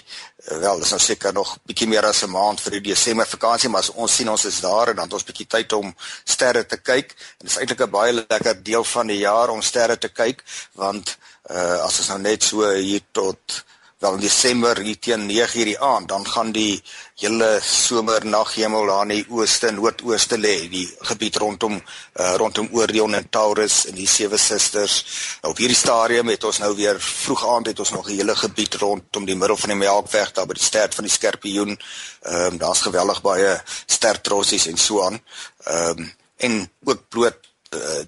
wel, 0.45 0.79
dis 0.79 0.91
nou 0.91 1.01
seker 1.01 1.33
nog 1.33 1.57
bietjie 1.69 1.89
meer 1.89 2.07
as 2.07 2.23
'n 2.25 2.31
maand 2.31 2.61
vir 2.61 2.71
die 2.71 2.81
Desember 2.81 3.27
vakansie, 3.27 3.69
maar 3.69 3.89
ons 3.95 4.15
sien 4.15 4.29
ons 4.29 4.45
is 4.45 4.61
daar 4.61 4.89
en 4.89 4.97
dan 4.97 5.05
het 5.05 5.13
ons 5.13 5.25
bietjie 5.25 5.47
tyd 5.47 5.73
om 5.73 5.95
sterre 6.25 6.67
te 6.67 6.77
kyk. 6.77 7.11
En 7.11 7.47
dit 7.47 7.51
is 7.51 7.57
eintlik 7.57 7.81
'n 7.81 7.91
baie 7.91 8.13
lekker 8.13 8.63
deel 8.63 8.85
van 8.85 9.07
die 9.07 9.19
jaar 9.19 9.49
om 9.49 9.63
sterre 9.63 9.99
te 9.99 10.09
kyk 10.09 10.43
want 10.73 11.19
uh 11.51 11.85
as 11.85 11.99
ons 11.99 12.09
nou 12.09 12.19
net 12.19 12.43
so 12.43 12.71
hier 12.71 13.03
tot 13.13 13.65
wel 14.01 14.15
in 14.17 14.21
Desember 14.21 14.79
hier 14.81 14.99
teen 14.99 15.29
9:00 15.29 15.65
die 15.69 15.81
aand 15.81 16.09
dan 16.09 16.27
gaan 16.27 16.53
die 16.53 16.83
hele 17.21 17.59
somernaghemel 17.63 18.87
daar 18.87 19.03
in 19.03 19.09
die 19.09 19.27
ooste 19.29 19.67
en 19.69 19.75
noordooste 19.75 20.39
lê 20.39 20.55
die 20.73 20.87
gebied 21.11 21.37
rondom 21.37 21.75
uh, 21.77 22.35
rondom 22.37 22.69
Orion 22.73 23.15
en 23.15 23.29
Taurus 23.29 23.87
en 23.87 23.95
die 23.95 24.09
sewe 24.09 24.39
susters 24.39 25.05
op 25.43 25.61
hierdie 25.61 25.77
stadium 25.77 26.33
het 26.33 26.45
ons 26.45 26.63
nou 26.65 26.73
weer 26.77 27.01
vroeg 27.01 27.45
aand 27.55 27.67
het 27.67 27.79
ons 27.79 27.91
nog 27.91 28.09
'n 28.09 28.17
hele 28.17 28.37
gebied 28.37 28.75
rondom 28.75 29.25
die 29.25 29.37
middel 29.37 29.57
van 29.57 29.69
die 29.69 29.79
Melkweg 29.79 30.33
daar 30.33 30.47
by 30.47 30.55
die 30.55 30.65
stert 30.65 30.95
van 30.95 31.05
die 31.05 31.13
Skorpioen. 31.13 31.79
Ehm 32.23 32.53
um, 32.53 32.59
daar's 32.59 32.81
geweldig 32.81 33.21
baie 33.23 33.63
stertrossies 33.87 34.67
en 34.67 34.77
so 34.77 35.05
aan. 35.05 35.21
Ehm 35.65 35.99
um, 35.99 36.13
en 36.37 36.71
ook 36.85 37.09
bloot 37.09 37.50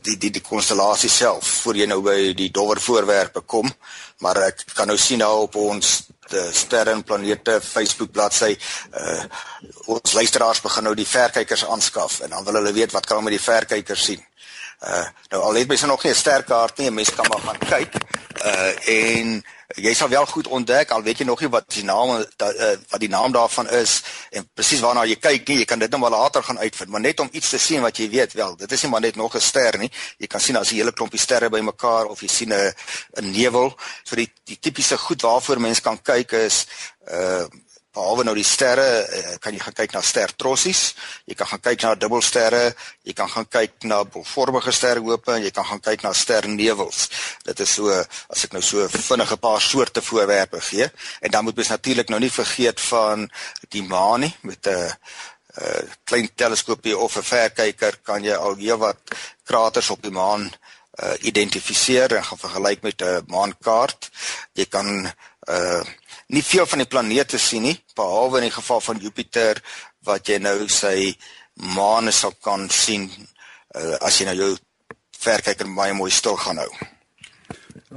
die 0.03 0.17
die 0.19 0.31
die 0.31 0.43
konstellasie 0.43 1.11
self 1.11 1.47
voor 1.63 1.77
jy 1.77 1.87
nou 1.87 2.01
by 2.03 2.33
die 2.35 2.51
dowwer 2.51 2.81
voorwerpe 2.81 3.41
kom 3.47 3.69
maar 4.19 4.41
ek 4.49 4.65
kan 4.75 4.87
nou 4.91 4.99
sien 4.99 5.23
nou 5.23 5.45
op 5.45 5.55
ons 5.57 6.03
sterre 6.53 6.91
en 6.91 7.05
planete 7.05 7.61
Facebook 7.61 8.13
bladsy 8.13 8.57
uh 8.99 9.23
ons 9.93 10.13
luisteraars 10.15 10.61
begin 10.63 10.87
nou 10.87 10.95
die 10.95 11.07
verkykers 11.09 11.65
aanskaf 11.67 12.21
en 12.21 12.31
dan 12.31 12.45
wil 12.45 12.61
hulle 12.61 12.73
weet 12.73 12.93
wat 12.93 13.07
kan 13.07 13.19
hulle 13.19 13.31
met 13.31 13.39
die 13.39 13.45
verkykers 13.45 14.05
sien. 14.05 14.23
Uh 14.83 15.07
nou 15.33 15.43
al 15.43 15.59
het 15.61 15.69
mens 15.69 15.83
nog 15.87 16.05
nie 16.05 16.13
'n 16.13 16.23
sterkaart 16.23 16.79
nie, 16.79 16.91
'n 16.91 16.95
mens 16.95 17.15
kan 17.15 17.27
maar 17.29 17.43
gaan 17.47 17.59
kyk. 17.59 17.95
Uh 18.45 18.89
en 18.89 19.45
jy 19.77 19.95
sal 19.95 20.09
wel 20.09 20.27
goed 20.27 20.47
ontdek 20.47 20.91
al 20.91 21.03
weet 21.03 21.19
jy 21.19 21.25
nog 21.27 21.41
nie 21.41 21.49
wat 21.49 21.69
die 21.69 21.85
naam 21.85 22.25
da, 22.37 22.53
uh, 22.53 22.77
wat 22.91 23.01
die 23.01 23.09
naam 23.09 23.33
daarvan 23.33 23.69
is 23.71 24.03
en 24.31 24.49
presies 24.55 24.81
waarna 24.81 25.05
jy 25.05 25.17
kyk 25.17 25.49
nie 25.49 25.59
jy 25.59 25.65
kan 25.65 25.79
dit 25.79 25.91
net 25.91 26.01
maar 26.01 26.11
later 26.11 26.43
gaan 26.43 26.59
uitvind 26.59 26.91
maar 26.91 27.01
net 27.01 27.21
om 27.21 27.29
iets 27.33 27.49
te 27.49 27.59
sien 27.59 27.83
wat 27.83 27.97
jy 27.97 28.09
weet 28.11 28.33
wel 28.33 28.57
dit 28.57 28.73
is 28.73 28.83
nie 28.83 28.91
maar 28.91 29.01
net 29.01 29.17
nog 29.17 29.35
'n 29.35 29.41
ster 29.41 29.79
nie. 29.79 29.91
Jy 30.19 30.27
kan 30.27 30.41
sien 30.41 30.57
as 30.57 30.71
'n 30.71 30.77
hele 30.77 30.93
klompie 30.93 31.21
sterre 31.21 31.51
bymekaar 31.51 32.07
of 32.07 32.21
jy 32.21 32.29
sien 32.29 32.53
'n 32.53 32.73
'n 33.21 33.31
nevel. 33.31 33.77
So 34.05 34.17
die 34.17 34.31
die 34.45 34.59
tipiese 34.59 34.99
goed 34.99 35.23
waarvoor 35.23 35.61
mens 35.61 35.81
kan 35.81 36.03
kyk 36.03 36.33
is 36.33 36.67
uh 37.09 37.47
behalwe 37.93 38.25
nou 38.25 38.35
die 38.35 38.47
sterre 38.47 38.87
eh, 39.05 39.35
kan 39.41 39.53
jy 39.53 39.61
gaan 39.61 39.77
kyk 39.77 39.93
na 39.93 40.03
stertrossies 40.05 40.83
jy 41.29 41.37
kan 41.37 41.49
gaan 41.51 41.63
kyk 41.67 41.83
na 41.85 41.95
dubbelsterre 41.95 42.63
jy 43.05 43.15
kan 43.19 43.29
gaan 43.29 43.49
kyk 43.53 43.87
na 43.91 44.03
bolvormige 44.05 44.73
sterrehope 44.73 45.35
en 45.37 45.45
jy 45.45 45.53
kan 45.55 45.67
gaan 45.69 45.83
kyk 45.83 46.05
na 46.05 46.13
sternevels. 46.17 47.09
Dit 47.45 47.61
is 47.61 47.75
so 47.77 47.93
as 47.93 48.45
ek 48.47 48.57
nou 48.57 48.63
so 48.65 48.87
vinnige 48.89 49.37
paar 49.43 49.61
soorte 49.61 50.03
voorwerpe 50.05 50.61
gee 50.61 50.89
en 51.21 51.31
dan 51.31 51.45
moet 51.45 51.57
mens 51.57 51.73
natuurlik 51.75 52.09
nou 52.13 52.21
nie 52.23 52.33
vergeet 52.33 52.81
van 52.89 53.29
die 53.75 53.85
maan 53.85 54.27
nie 54.27 54.35
met 54.43 54.67
'n 54.67 54.91
uh, 55.61 55.83
klein 56.05 56.29
teleskoopie 56.35 56.97
of 56.97 57.17
'n 57.17 57.23
verkyker 57.23 57.99
kan 58.03 58.25
jy 58.25 58.35
al 58.35 58.57
heelwat 58.57 59.01
kraters 59.45 59.91
op 59.91 60.03
die 60.03 60.15
maan 60.15 60.49
uh, 60.49 61.15
identifiseer 61.21 62.17
en 62.17 62.25
gaan 62.25 62.39
vergelyk 62.39 62.83
met 62.83 63.03
'n 63.03 63.25
maankaart. 63.27 64.11
Jy 64.53 64.67
kan 64.67 65.13
uh 65.49 65.83
nie 66.33 66.43
veel 66.43 66.67
van 66.67 66.81
die 66.81 66.89
planete 66.89 67.39
sien 67.39 67.67
nie 67.69 67.77
behalwe 67.97 68.41
in 68.41 68.49
die 68.49 68.57
geval 68.57 68.81
van 68.81 69.01
Jupiter 69.03 69.61
wat 70.09 70.29
jy 70.29 70.39
nou 70.43 70.57
sy 70.73 71.13
maan 71.77 72.11
sal 72.13 72.33
kan 72.41 72.69
sien 72.73 73.11
uh, 73.77 73.99
as 74.01 74.19
jy 74.19 74.29
nou 74.31 74.37
jou 74.39 74.53
verkyker 75.23 75.69
baie 75.77 75.95
mooi 75.95 76.11
stil 76.11 76.39
gaan 76.41 76.63
hou. 76.63 76.71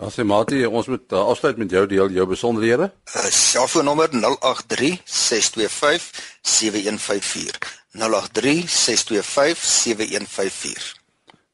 As 0.04 0.18
jy 0.20 0.25
Mati, 0.27 0.60
ons 0.68 0.89
moet 0.92 1.15
uh, 1.15 1.24
afsluit 1.32 1.58
met 1.62 1.72
jou 1.72 1.86
deel 1.88 2.12
jou 2.18 2.25
besonderhede. 2.27 2.89
Uh, 3.08 3.30
selfoonnommer 3.32 4.12
083 4.12 5.00
625 5.08 6.12
7154. 6.44 7.72
083 7.96 8.68
625 8.68 9.63
7154. 9.63 10.94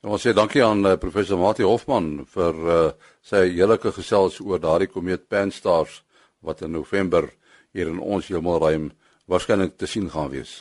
Ons 0.09 0.25
sê 0.25 0.33
dankie 0.33 0.63
aan 0.65 0.81
uh, 0.81 0.97
professor 0.97 1.38
Mati 1.38 1.61
Hofman 1.61 2.23
vir 2.33 2.63
uh, 2.65 2.79
sy 3.21 3.45
heerlike 3.53 3.93
gesels 3.93 4.41
oor 4.41 4.61
daardie 4.61 4.89
komeet 4.89 5.29
Pan-STARRS 5.29 6.01
wat 6.41 6.62
in 6.65 6.74
November 6.75 7.29
hier 7.71 7.88
in 7.88 8.00
ons 8.00 8.27
hemelruim 8.27 8.91
waarskynlik 9.31 9.77
te 9.77 9.88
sien 9.88 10.10
gaan 10.12 10.31
wees. 10.33 10.60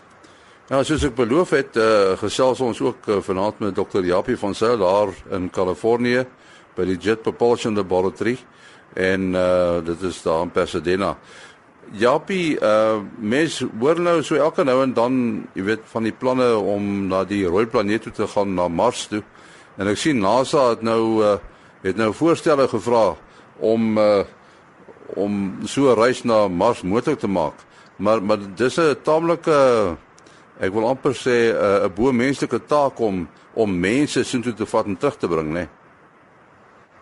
Nou 0.70 0.84
soos 0.87 1.02
ek 1.08 1.16
beloof 1.18 1.50
het, 1.56 1.76
uh, 1.80 2.14
gesels 2.20 2.60
ons 2.62 2.80
ook 2.84 3.08
uh, 3.08 3.18
vanaand 3.26 3.58
met 3.64 3.75
Dr. 3.75 4.04
Japie 4.06 4.37
van 4.38 4.54
Sail 4.54 4.78
daar 4.78 5.10
in 5.34 5.49
Kalifornië 5.50 6.22
by 6.76 6.87
die 6.87 6.99
Jet 7.00 7.25
Propulsion 7.25 7.75
Laboratory 7.75 8.37
en 8.94 9.32
uh, 9.34 9.80
dit 9.84 10.02
is 10.06 10.20
daar 10.22 10.44
in 10.46 10.52
Pasadena. 10.54 11.16
Japie, 11.99 12.54
uh, 12.62 13.00
mens 13.18 13.64
hoor 13.80 13.99
nou 13.99 14.20
so 14.22 14.38
elke 14.38 14.62
nou 14.64 14.76
en 14.84 14.92
dan, 14.94 15.14
jy 15.58 15.64
weet, 15.72 15.87
van 15.90 16.06
die 16.06 16.14
planne 16.14 16.52
om 16.54 17.08
na 17.10 17.25
die 17.26 17.42
rooi 17.49 17.64
planeet 17.66 18.06
toe 18.06 18.12
te 18.20 18.28
gaan 18.30 18.54
na 18.54 18.68
Mars 18.70 19.08
toe. 19.10 19.25
En 19.80 19.90
ek 19.90 19.99
sien 19.99 20.22
NASA 20.22 20.68
het 20.70 20.84
nou 20.87 21.02
uh, 21.25 21.38
het 21.82 21.99
nou 21.99 22.12
voorstelle 22.14 22.68
gevra 22.70 23.16
om 23.58 23.99
uh, 23.99 24.22
om 25.16 25.58
so 25.64 25.90
'n 25.90 25.98
reis 25.98 26.22
na 26.24 26.48
Mars 26.48 26.82
moontlik 26.82 27.18
te 27.18 27.28
maak. 27.28 27.54
Maar 27.96 28.22
maar 28.22 28.38
dis 28.56 28.78
'n 28.78 28.96
taamlike 29.02 29.96
ek 30.60 30.72
wil 30.72 30.88
amper 30.88 31.14
sê 31.14 31.52
'n 31.52 31.84
'n 31.84 31.94
bo 31.94 32.12
menslike 32.12 32.66
taak 32.66 32.98
om 33.00 33.28
om 33.54 33.80
mense 33.80 34.24
soontoe 34.24 34.54
te 34.54 34.66
vat 34.66 34.86
en 34.86 34.96
terug 34.96 35.16
te 35.16 35.28
bring, 35.28 35.49
né? 35.49 35.52
Nee. 35.52 35.68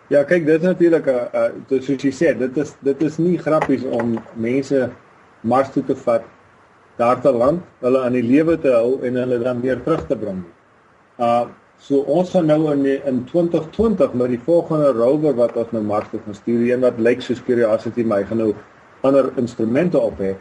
Ja, 0.09 0.23
kyk, 0.25 0.45
dit 0.45 0.61
is 0.61 0.65
natuurlik 0.65 1.05
'n 1.07 1.65
dis 1.69 1.85
soos 1.85 2.01
jy 2.01 2.11
sê, 2.11 2.37
dit 2.37 2.57
is 2.57 2.73
dit 2.81 3.01
is 3.01 3.17
nie 3.17 3.37
grappies 3.37 3.83
om 3.83 4.17
mense 4.33 4.89
Mars 5.41 5.69
toe 5.71 5.83
te 5.83 5.95
vat, 5.95 6.23
daar 6.97 7.21
te 7.21 7.31
land, 7.31 7.61
hulle 7.79 8.01
aan 8.01 8.13
die 8.13 8.23
lewe 8.23 8.57
te 8.59 8.71
hou 8.73 8.99
en 9.05 9.15
hulle 9.15 9.39
dan 9.39 9.61
weer 9.61 9.83
terug 9.83 10.07
te 10.07 10.15
bring. 10.17 10.43
Uh 11.19 11.45
So 11.79 12.03
ons 12.11 12.33
gaan 12.35 12.49
nou 12.51 12.65
in 12.73 12.83
in 13.07 13.21
2020 13.29 14.13
met 14.19 14.33
die 14.33 14.41
volgende 14.43 14.91
rover 14.97 15.35
wat 15.37 15.55
ons 15.55 15.71
nou 15.71 15.83
Mars 15.87 16.09
toe 16.11 16.19
gaan 16.25 16.35
stuur, 16.35 16.65
een 16.67 16.83
wat 16.83 16.99
lyk 16.99 17.21
soos 17.23 17.39
Curiosity, 17.47 18.03
maar 18.03 18.19
hy 18.19 18.27
gaan 18.27 18.41
nou 18.43 18.53
ander 19.07 19.29
instrumente 19.39 19.99
op 19.99 20.19
hê. 20.19 20.33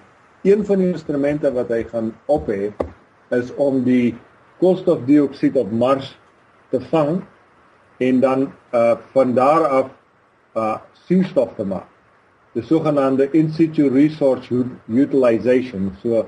Een 0.42 0.64
van 0.66 0.82
die 0.82 0.88
instrumente 0.90 1.52
wat 1.54 1.70
hy 1.70 1.84
gaan 1.92 2.10
op 2.26 2.50
hê 2.50 2.72
is 3.36 3.52
om 3.54 3.84
die 3.86 4.16
koolstofdioksied 4.58 5.54
op 5.62 5.70
Mars 5.70 6.10
te 6.72 6.82
vang 6.90 7.20
en 8.02 8.20
dan 8.20 8.48
uh 8.74 8.96
van 9.14 9.34
daar 9.38 9.68
af 9.68 9.94
uh 10.58 10.76
suurstof 11.06 11.54
te 11.54 11.64
maak. 11.64 11.86
Die 12.58 12.66
sogenaamde 12.66 13.28
in 13.30 13.52
situ 13.54 13.86
resource 13.94 14.64
utilization. 14.88 15.92
So 16.02 16.26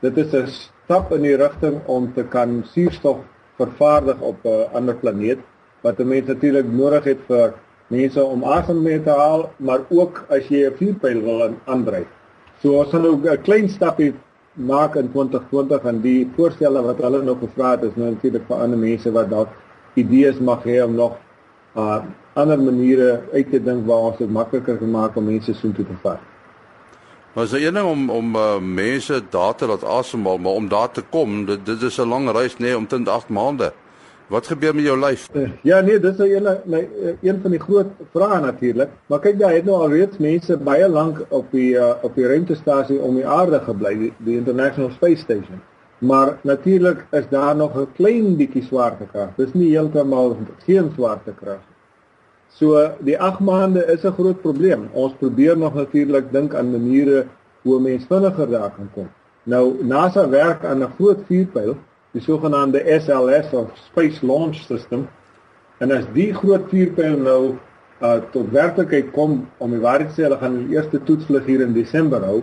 dit 0.00 0.16
is 0.16 0.32
'n 0.34 0.46
stap 0.46 1.12
in 1.12 1.22
die 1.22 1.36
rigting 1.36 1.80
om 1.86 2.12
te 2.14 2.22
kan 2.22 2.62
suurstof 2.64 3.18
vervaardig 3.62 4.20
op 4.20 4.38
'n 4.44 4.48
uh, 4.48 4.74
ander 4.78 4.94
planeet 4.94 5.38
wat 5.82 5.98
'n 5.98 6.08
mens 6.08 6.26
natuurlik 6.26 6.72
nodig 6.72 7.04
het 7.04 7.20
vir 7.28 7.54
mense 7.88 8.24
om 8.24 8.44
asem 8.44 8.82
mee 8.82 9.02
te 9.02 9.10
haal, 9.10 9.50
maar 9.56 9.80
ook 9.88 10.24
as 10.28 10.48
jy 10.48 10.66
'n 10.66 10.76
vuurpyl 10.80 11.20
wil 11.22 11.54
aandryf. 11.64 12.08
So 12.62 12.78
ons 12.78 12.90
gaan 12.90 13.02
nou 13.02 13.16
'n 13.16 13.42
klein 13.42 13.68
stapie 13.68 14.14
maak 14.52 14.96
in 14.96 15.10
2020 15.12 15.84
en 15.84 16.00
die 16.00 16.30
voorstelle 16.36 16.82
wat 16.82 16.98
hulle 17.00 17.22
nog 17.22 17.38
gevra 17.40 17.70
het 17.70 17.82
is 17.82 17.96
nou 17.96 18.10
natuurlik 18.10 18.44
vir 18.48 18.56
ander 18.56 18.78
mense 18.78 19.12
wat 19.12 19.30
dalk 19.30 19.48
idees 19.94 20.40
mag 20.40 20.64
hê 20.64 20.82
om 20.84 20.94
nog 20.94 21.16
uh 21.76 22.02
ander 22.34 22.58
maniere 22.58 23.20
uit 23.32 23.50
te 23.50 23.58
dink 23.60 23.86
waar 23.86 23.98
ons 24.10 24.18
dit 24.18 24.30
makliker 24.30 24.76
kan 24.76 24.90
maak 24.90 25.16
om 25.16 25.24
mense 25.24 25.54
soontoe 25.54 25.84
te 25.84 25.96
vat. 26.02 26.31
Maar 27.32 27.44
is 27.44 27.52
'n 27.52 27.74
ding 27.74 27.86
om 27.86 28.10
om 28.10 28.34
uh, 28.36 28.58
mense 28.58 29.22
daar 29.30 29.54
te 29.54 29.66
laat 29.66 29.84
asemhaal, 29.84 30.38
maar 30.38 30.52
om 30.52 30.68
daar 30.68 30.90
te 30.90 31.02
kom, 31.10 31.44
dit 31.44 31.66
dit 31.66 31.82
is 31.82 31.98
'n 31.98 32.08
lang 32.08 32.30
reis 32.30 32.54
nê, 32.54 32.58
nee, 32.58 32.76
omtrent 32.76 33.08
8 33.08 33.28
maande. 33.28 33.72
Wat 34.26 34.46
gebeur 34.46 34.74
met 34.74 34.84
jou 34.84 34.98
lyf? 34.98 35.28
Uh, 35.32 35.50
ja 35.62 35.80
nee, 35.80 36.00
dis 36.00 36.16
'n 36.16 36.22
een 36.22 36.46
uh, 36.66 37.12
een 37.22 37.38
van 37.42 37.50
die 37.50 37.60
groot 37.60 37.86
vrae 38.12 38.40
natuurlik. 38.40 38.88
Maar 39.06 39.18
kyk 39.18 39.38
daar 39.38 39.52
het 39.52 39.64
nou 39.64 39.76
al 39.76 39.90
reeds 39.90 40.16
mense 40.16 40.56
baie 40.56 40.88
lank 40.88 41.24
op 41.28 41.46
die 41.50 41.74
uh, 41.74 41.90
op 42.02 42.14
die 42.14 42.26
ruimtestasie 42.26 43.00
om 43.00 43.14
die 43.14 43.26
aarde 43.26 43.60
gebly, 43.60 43.98
die, 43.98 44.12
die 44.16 44.36
International 44.36 44.90
Space 44.90 45.22
Station. 45.22 45.60
Maar 45.98 46.38
natuurlik 46.42 47.06
is 47.10 47.28
daar 47.28 47.56
nog 47.56 47.76
'n 47.76 47.92
klein 47.94 48.36
bietjie 48.36 48.62
swaartekrag. 48.62 49.28
Dis 49.36 49.52
nie 49.52 49.70
heeltemal 49.70 50.36
geen 50.66 50.90
swaartekrag. 50.94 51.60
So 52.58 52.76
die 53.00 53.16
8 53.16 53.40
maande 53.40 53.80
is 53.94 54.04
'n 54.04 54.12
groot 54.12 54.40
probleem. 54.42 54.88
Ons 54.92 55.14
probeer 55.18 55.56
nog 55.56 55.74
natuurlik 55.74 56.32
dink 56.32 56.54
aan 56.54 56.70
maniere 56.70 57.26
hoe 57.62 57.80
mense 57.80 58.06
vinniger 58.06 58.50
daar 58.50 58.70
kan 58.76 58.90
kom. 58.94 59.08
Nou 59.42 59.84
NASA 59.84 60.28
werk 60.28 60.64
aan 60.64 60.82
'n 60.82 60.92
groot 60.98 61.18
vuurpyl, 61.26 61.76
die 62.12 62.22
sogenaamde 62.22 62.84
SLS 63.00 63.52
of 63.52 63.70
Space 63.74 64.26
Launch 64.26 64.56
System. 64.56 65.08
En 65.78 65.90
as 65.90 66.04
die 66.12 66.34
groot 66.34 66.68
vuurpyl 66.68 67.16
nou 67.16 67.56
uh, 68.02 68.20
tot 68.32 68.50
werklikheid 68.50 69.10
kom 69.10 69.48
om 69.58 69.70
die 69.70 69.80
waarheid 69.80 70.08
te 70.08 70.20
sê, 70.20 70.24
hulle 70.24 70.38
gaan 70.38 70.66
die 70.66 70.76
eerste 70.76 71.02
toetsvlug 71.02 71.44
hier 71.46 71.60
in 71.60 71.72
Desember 71.72 72.20
hou. 72.20 72.42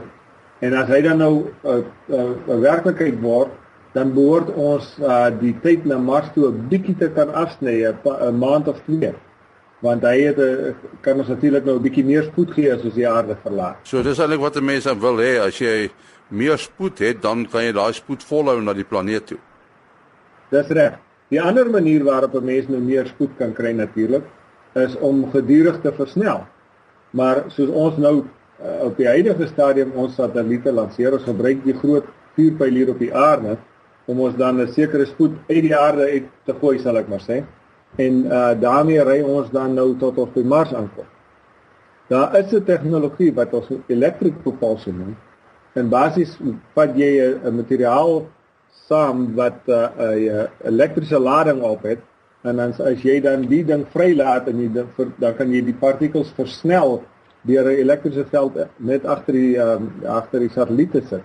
En 0.60 0.74
as 0.74 0.88
hy 0.88 1.02
dan 1.02 1.18
nou 1.18 1.36
'n 1.64 1.70
uh, 1.70 1.78
uh, 2.08 2.30
uh, 2.48 2.60
werklikheid 2.60 3.22
word, 3.22 3.50
dan 3.94 4.14
behoort 4.14 4.50
ons 4.54 4.98
uh, 5.02 5.30
die 5.40 5.56
tyd 5.62 5.86
na 5.86 5.98
Mars 5.98 6.34
toe 6.34 6.48
'n 6.48 6.68
bietjie 6.70 6.98
te 6.98 7.10
kan 7.10 7.34
afsny, 7.34 7.86
'n 7.86 8.38
maand 8.40 8.68
of 8.68 8.82
twee 8.86 9.14
want 9.86 10.04
hy 10.04 10.16
het 10.28 10.40
eh, 10.44 10.72
kan 11.02 11.20
ons 11.22 11.28
natuurlik 11.32 11.66
nou 11.66 11.78
'n 11.78 11.84
bietjie 11.84 12.06
meer 12.06 12.24
spoed 12.24 12.52
gee 12.52 12.74
as 12.74 12.84
ons 12.84 12.96
die 12.96 13.08
aarde 13.08 13.38
verlaat. 13.44 13.78
So 13.84 14.04
dis 14.04 14.20
eintlik 14.20 14.40
wat 14.40 14.58
'n 14.58 14.66
mens 14.66 14.86
wil 14.86 15.18
hê 15.18 15.40
as 15.40 15.60
jy 15.60 15.90
meer 16.28 16.58
spoed 16.58 17.00
het, 17.00 17.22
dan 17.22 17.48
kan 17.48 17.64
jy 17.64 17.72
daai 17.72 17.94
spoed 17.94 18.24
volhou 18.24 18.62
na 18.62 18.74
die 18.74 18.84
planeet 18.84 19.26
toe. 19.28 19.38
Dis 20.52 20.68
reg. 20.68 21.00
Die 21.30 21.42
ander 21.42 21.70
manier 21.70 22.04
waarop 22.04 22.36
'n 22.36 22.46
mens 22.46 22.68
nou 22.68 22.82
meer 22.82 23.08
spoed 23.08 23.38
kan 23.38 23.54
kry 23.54 23.72
natuurlik 23.72 24.24
is 24.76 24.96
om 24.96 25.32
gedurig 25.32 25.82
te 25.82 25.92
versnel. 25.92 26.46
Maar 27.12 27.44
soos 27.48 27.70
ons 27.70 27.98
nou 27.98 28.24
uh, 28.62 28.84
op 28.84 28.98
die 28.98 29.08
huidige 29.08 29.48
stadium 29.48 29.92
ons 29.92 30.16
satelliete 30.16 30.72
lanseer, 30.72 31.14
ons 31.14 31.24
gebruik 31.24 31.64
die 31.64 31.74
groot 31.74 32.06
vuurpyl 32.36 32.74
hier 32.74 32.90
op 32.90 33.00
die 33.00 33.14
aarde 33.14 33.58
om 34.06 34.20
ons 34.20 34.36
dan 34.36 34.62
'n 34.62 34.68
sekere 34.68 35.06
spoed 35.06 35.32
uit 35.48 35.62
die 35.62 35.76
aarde 35.76 36.02
uit 36.12 36.24
te 36.46 36.54
gooi, 36.54 36.80
sal 36.80 36.98
ek 36.98 37.08
maar 37.08 37.22
sê 37.22 37.44
en 37.96 38.26
uh 38.26 38.52
daarmee 38.60 39.04
ry 39.04 39.22
ons 39.22 39.50
dan 39.52 39.74
nou 39.74 39.98
tot 39.98 40.18
op 40.18 40.34
die 40.34 40.44
Mars 40.44 40.74
aankom. 40.74 41.06
Daar 42.08 42.38
is 42.38 42.52
'n 42.52 42.64
tegnologie 42.64 43.34
wat 43.34 43.54
ons 43.54 43.68
electric 43.88 44.42
propulsion 44.42 44.98
noem. 44.98 45.16
En 45.74 45.90
basies 45.90 46.38
vat 46.74 46.96
jy 46.96 47.38
'n 47.44 47.56
materiaal 47.56 48.28
saam 48.88 49.36
wat 49.36 49.60
'n 49.66 49.72
uh, 49.72 50.26
uh, 50.26 50.44
elektriese 50.64 51.20
lading 51.20 51.62
op 51.62 51.84
het 51.84 52.00
en 52.42 52.56
dan 52.56 52.74
as 52.80 53.02
jy 53.02 53.20
dan 53.22 53.42
die 53.42 53.66
ding 53.66 53.86
vrylaat 53.92 54.48
en 54.48 54.60
jy 54.60 54.70
dan 55.18 55.36
kan 55.36 55.52
jy 55.52 55.62
die 55.62 55.80
partikels 55.80 56.32
versnel 56.36 57.04
deur 57.42 57.66
'n 57.66 57.80
elektriese 57.80 58.26
veld 58.26 58.58
net 58.78 59.06
agter 59.06 59.34
die 59.34 59.58
um, 59.58 59.92
agter 60.06 60.40
die 60.40 60.50
satelliete 60.50 61.02
sit. 61.02 61.24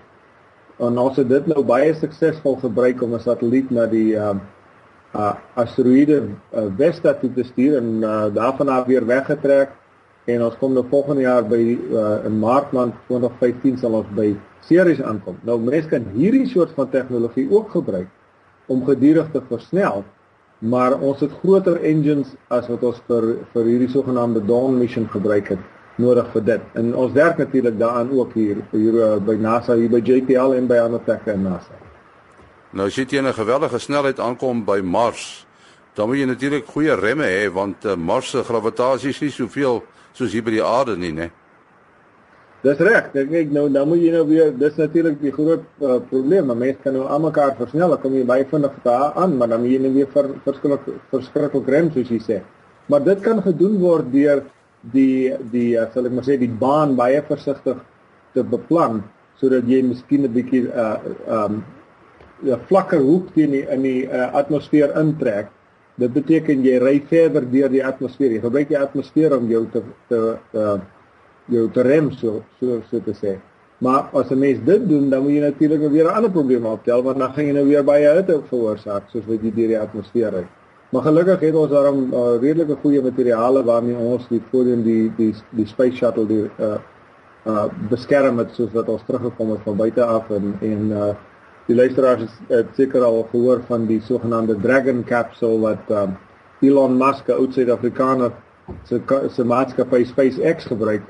En 0.79 0.99
ons 0.99 1.17
het 1.17 1.29
dit 1.29 1.47
nou 1.47 1.65
baie 1.65 1.95
suksesvol 1.95 2.57
gebruik 2.57 3.03
om 3.03 3.15
'n 3.15 3.21
satelliet 3.21 3.71
na 3.71 3.87
die 3.87 4.17
um, 4.17 4.41
uh, 5.15 5.35
asteroïde 5.61 6.21
uh, 6.25 6.67
Vesta 6.79 7.15
toe 7.21 7.31
te 7.35 7.45
stuur 7.45 7.79
en 7.79 7.91
uh, 8.03 8.27
daarvan 8.35 8.69
af 8.69 8.87
weer 8.87 9.07
weggetrek 9.07 9.73
en 10.25 10.43
ons 10.43 10.57
kom 10.61 10.73
nou 10.73 10.85
volgende 10.91 11.27
jaar 11.27 11.45
by 11.47 11.61
uh, 11.61 12.25
in 12.29 12.39
Maart 12.41 12.73
maand 12.73 12.97
2015 13.09 13.79
sal 13.83 14.01
ons 14.01 14.11
by 14.17 14.33
Ceres 14.65 15.03
aankom. 15.05 15.37
Nou 15.45 15.59
mense 15.61 15.91
kan 15.91 16.07
hierdie 16.15 16.47
soort 16.49 16.73
van 16.77 16.89
tegnologie 16.91 17.45
ook 17.51 17.71
gebruik 17.77 18.09
om 18.73 18.85
gedurig 18.87 19.29
te 19.33 19.43
versnel 19.51 20.05
maar 20.65 20.97
ons 21.01 21.21
het 21.21 21.33
groter 21.43 21.81
engines 21.85 22.33
as 22.49 22.69
wat 22.73 22.85
ons 22.89 23.01
vir 23.09 23.27
vir 23.53 23.71
hierdie 23.71 23.91
sogenaamde 23.93 24.45
Dawn 24.49 24.79
mission 24.81 25.09
gebruik 25.13 25.53
het 25.53 25.71
nodig 26.01 26.31
vir 26.33 26.45
dit. 26.51 26.69
En 26.81 26.95
ons 27.05 27.13
werk 27.15 27.39
natuurlik 27.39 27.79
daaraan 27.79 28.11
ook 28.11 28.35
hier 28.35 28.63
hier 28.73 29.01
uh, 29.01 29.17
by 29.23 29.37
NASA 29.39 29.79
hier 29.79 29.93
by 29.93 30.03
JPL 30.03 30.57
en 30.59 30.71
by 30.71 30.81
ander 30.83 31.03
plekke 31.03 31.37
in 31.37 31.45
NASA. 31.47 31.84
Nou 32.75 32.89
as 32.91 32.97
jy 32.99 33.05
teen 33.07 33.27
'n 33.27 33.33
geweldige 33.33 33.79
snelheid 33.79 34.19
aankom 34.19 34.65
by 34.65 34.81
Mars, 34.83 35.47
dan 35.95 36.09
moet 36.09 36.19
jy 36.19 36.27
natuurlik 36.27 36.67
goeie 36.67 36.95
remme 36.95 37.25
hê 37.25 37.47
want 37.53 37.85
uh, 37.85 37.95
Mars 37.95 38.31
se 38.31 38.43
gravitasie 38.43 39.11
is 39.11 39.21
nie 39.21 39.31
soveel 39.31 39.83
soos 40.13 40.33
hier 40.33 40.43
by 40.43 40.51
die 40.51 40.63
aarde 40.63 40.97
nie, 40.97 41.13
né? 41.13 41.31
Dis 42.63 42.79
reg. 42.79 43.15
Ek 43.15 43.31
kyk 43.31 43.53
nou 43.53 43.69
dan 43.71 43.89
moet 43.89 44.01
jy 44.03 44.11
nou 44.11 44.25
weer 44.27 44.51
dis 44.59 44.75
natuurlik 44.77 45.21
die 45.21 45.31
groot 45.31 45.63
uh, 45.81 46.01
probleem, 46.11 46.51
mense 46.51 46.83
kan 46.83 46.97
nou 46.99 47.07
almekaar 47.07 47.55
versnel, 47.61 47.95
dan 47.95 48.01
kom 48.03 48.15
jy 48.15 48.25
baie 48.25 48.45
vinnig 48.51 48.75
daar 48.83 49.13
aan, 49.15 49.37
maar 49.39 49.49
dan 49.49 49.61
moet 49.61 49.71
jy 49.71 49.79
nou 49.79 49.93
weer 49.95 50.11
vir 50.11 50.31
verskilllik 50.45 50.89
verskriklik 51.13 51.69
rem 51.69 51.93
soos 51.95 52.11
jy 52.11 52.21
sê. 52.27 52.41
Maar 52.91 53.05
dit 53.05 53.23
kan 53.23 53.43
gedoen 53.43 53.79
word 53.79 54.11
deur 54.13 54.43
die 54.83 55.31
die 55.53 55.77
uh, 55.79 55.87
sal 55.95 56.11
ek 56.11 56.13
maar 56.13 56.27
sê 56.27 56.41
die 56.43 56.51
baan 56.51 56.99
baie 56.99 57.23
versigtig 57.23 57.79
te 58.35 58.43
beplan 58.43 59.05
sodat 59.39 59.63
jy 59.71 59.83
miskien 59.83 60.27
'n 60.27 60.35
bietjie 60.35 60.67
uh 60.75 60.99
um 61.39 61.63
vlakker 62.43 63.01
hoek 63.01 63.33
teen 63.35 63.51
die 63.51 63.65
in 63.71 63.83
die 63.83 64.07
uh, 64.07 64.33
atmosfeer 64.35 64.95
intrek. 65.01 65.49
Dit 65.97 66.13
beteken 66.13 66.65
jy 66.67 66.79
ry 66.83 66.99
verder 67.09 67.47
deur 67.51 67.71
die 67.71 67.85
atmosfeer. 67.85 68.33
Jy 68.35 68.41
gebruik 68.43 68.69
die 68.69 68.79
atmosfeer 68.79 69.37
om 69.37 69.49
jou 69.49 69.67
te 69.73 69.83
te 70.09 70.21
uh 70.53 70.79
jou 71.53 71.67
te 71.69 71.83
rem 71.85 72.09
so 72.13 72.43
so 72.59 72.81
so 72.91 73.01
te 73.05 73.13
sê. 73.13 73.39
Maar 73.79 74.09
as 74.13 74.31
'n 74.31 74.39
mens 74.39 74.59
dit 74.65 74.89
doen, 74.89 75.11
dan 75.11 75.23
moet 75.23 75.33
jy 75.33 75.41
natuurlik 75.41 75.91
weer 75.91 76.07
'n 76.07 76.15
ander 76.17 76.31
probleem 76.31 76.67
optel 76.67 77.03
want 77.03 77.19
dan 77.19 77.33
gaan 77.33 77.45
jy 77.45 77.53
nou 77.53 77.67
weer 77.67 77.85
baie 77.85 78.09
hitte 78.09 78.41
veroorsaak 78.49 79.03
soos 79.09 79.27
wat 79.27 79.43
jy 79.43 79.53
deur 79.55 79.69
die 79.69 79.81
atmosfeer 79.81 80.33
ry. 80.33 80.47
Maar 80.91 81.03
gelukkig 81.03 81.41
het 81.41 81.55
ons 81.55 81.71
daarom 81.71 82.13
uh, 82.13 82.39
redelike 82.41 82.77
goeie 82.83 83.03
materiale 83.03 83.65
waarmee 83.65 83.97
ons 83.97 84.29
die 84.29 84.43
voorheen 84.51 84.83
die 84.83 85.13
die 85.17 85.35
die 85.51 85.67
space 85.67 85.97
shuttle 85.97 86.27
die 86.27 86.51
uh 86.59 86.79
uh 87.47 87.65
beskerm 87.91 88.39
het 88.39 88.55
soos 88.55 88.73
wat 88.73 88.89
ons 88.89 89.03
teruggekom 89.07 89.51
het 89.51 89.61
van 89.65 89.77
buite 89.77 90.05
af 90.05 90.31
en 90.31 90.55
en 90.61 90.91
uh 90.91 91.15
die 91.67 91.77
luisteraars 91.77 92.21
het, 92.21 92.31
het 92.49 92.67
seker 92.77 93.03
al 93.03 93.29
gehoor 93.31 93.63
van 93.69 93.87
die 93.87 94.01
sogenaamde 94.01 94.57
Dragon 94.61 95.05
capsule 95.05 95.61
wat 95.61 95.91
um 95.91 96.17
Elon 96.61 96.97
Musk, 96.97 97.29
'n 97.29 97.33
oud 97.33 97.53
Suid-Afrikaner 97.53 98.33
se 98.85 99.01
se 99.31 99.45
maatskappy 99.45 100.05
SpaceX 100.05 100.65
gebruik. 100.65 101.03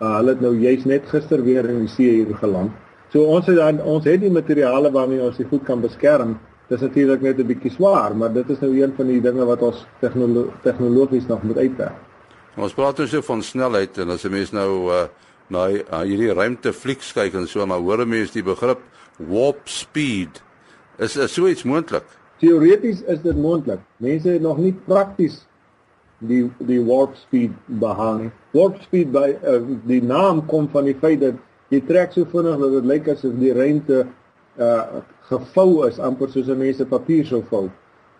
Uh 0.00 0.16
hulle 0.16 0.28
het 0.28 0.40
nou 0.40 0.54
juist 0.58 0.84
net 0.84 1.06
gister 1.06 1.42
weer 1.42 1.68
in 1.68 1.78
die 1.78 1.88
see 1.88 2.10
hier 2.10 2.36
geland. 2.36 2.70
So 3.12 3.24
ons 3.24 3.46
het 3.46 3.56
dan 3.56 3.80
ons 3.80 4.04
het 4.04 4.20
die 4.20 4.30
materiale 4.30 4.90
waarmee 4.90 5.22
ons 5.22 5.36
dit 5.36 5.48
goed 5.48 5.64
kan 5.64 5.80
beskerm 5.80 6.38
Dis 6.72 6.80
natuurlik 6.80 7.20
net 7.20 7.38
'n 7.38 7.46
bietjie 7.46 7.70
swaar, 7.70 8.16
maar 8.16 8.32
dit 8.32 8.48
is 8.48 8.58
nou 8.58 8.72
een 8.82 8.92
van 8.96 9.06
die 9.06 9.20
dinge 9.20 9.44
wat 9.44 9.62
ons 9.62 9.86
tegnolo 10.00 10.52
tegnologies 10.62 11.26
nog 11.26 11.42
moet 11.42 11.58
uitwerk. 11.58 11.98
Ons 12.56 12.72
praat 12.74 12.96
dus 12.96 13.14
van 13.14 13.42
snelheid 13.42 13.98
en 13.98 14.08
as 14.08 14.24
'n 14.24 14.30
mens 14.30 14.52
nou 14.52 14.88
uh, 14.88 15.02
na 15.48 15.66
hierdie 16.02 16.32
ruimte 16.32 16.72
flieks 16.72 17.12
kyk 17.12 17.34
en 17.34 17.46
so 17.48 17.66
maar 17.66 17.78
hoor 17.78 18.06
mense 18.06 18.32
die 18.32 18.42
begrip 18.42 18.78
warp 19.18 19.68
speed. 19.68 20.42
Is 20.98 21.16
is 21.16 21.32
so 21.32 21.46
iets 21.46 21.62
moontlik? 21.62 22.04
Teoreties 22.38 23.02
is 23.02 23.20
dit 23.22 23.36
moontlik. 23.36 23.80
Mense 23.96 24.28
het 24.28 24.42
nog 24.42 24.58
nie 24.58 24.74
prakties 24.86 25.46
die 26.18 26.44
die 26.58 26.80
warp 26.84 27.16
speed 27.16 27.54
behaal 27.66 28.18
nie. 28.24 28.30
Warp 28.54 28.80
speed 28.82 29.12
by 29.14 29.32
uh, 29.42 29.60
die 29.88 30.02
naam 30.02 30.44
kom 30.46 30.68
van 30.72 30.86
die 30.90 30.96
feit 30.98 31.20
dat 31.22 31.38
jy 31.72 31.80
trek 31.88 32.12
so 32.12 32.28
vinnig 32.28 32.58
dat 32.60 32.76
dit 32.76 32.90
lyk 32.90 33.08
asof 33.14 33.38
die 33.40 33.54
ruimte 33.56 34.04
uh 34.60 35.00
gevou 35.30 35.86
is 35.86 35.98
amper 36.02 36.28
soos 36.28 36.48
'n 36.48 36.58
mens 36.58 36.76
se 36.76 36.84
papier 36.84 37.24
sou 37.26 37.42
vou. 37.48 37.70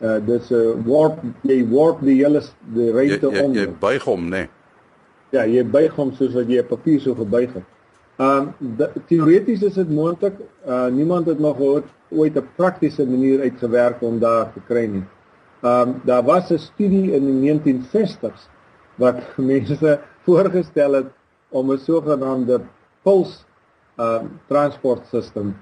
Uh 0.01 0.19
dis 0.27 0.51
'n 0.51 0.55
uh, 0.55 0.87
warp 0.87 1.21
jy 1.43 1.61
warp 1.69 2.01
die 2.01 2.17
hele 2.25 2.43
die 2.75 2.91
ruimte 2.91 3.29
om. 3.29 3.55
Jy 3.55 3.69
buig 3.81 4.03
hom, 4.03 4.29
né? 4.29 4.47
Nee. 4.47 4.49
Ja, 5.33 5.45
jy 5.45 5.65
buig 5.65 5.93
hom 5.97 6.13
soos 6.13 6.35
wat 6.35 6.49
jy 6.49 6.61
'n 6.61 6.67
papier 6.69 7.01
sou 7.01 7.15
gebuig 7.15 7.53
het. 7.55 7.65
Um 8.19 8.55
teoreties 9.07 9.63
is 9.63 9.75
dit 9.75 9.91
moontlik. 9.91 10.35
Uh 10.67 10.87
niemand 10.87 11.27
het 11.27 11.39
nog 11.39 11.59
ooit 11.59 11.85
ooit 12.11 12.37
'n 12.37 12.49
praktiese 12.57 13.07
manier 13.07 13.41
uitgewerk 13.41 14.03
om 14.03 14.19
daar 14.19 14.53
te 14.53 14.61
kry 14.67 14.87
nie. 14.87 15.05
Um 15.63 16.01
daar 16.05 16.23
was 16.23 16.51
'n 16.51 16.59
studie 16.59 17.13
in 17.13 17.25
die 17.25 17.41
1960s 17.41 18.49
wat 18.95 19.17
mense 19.37 20.01
voorgestel 20.25 20.93
het 20.93 21.11
om 21.49 21.73
'n 21.73 21.79
sogenaamde 21.79 22.61
puls 23.03 23.45
um 23.97 24.41
transportstelsel 24.49 25.53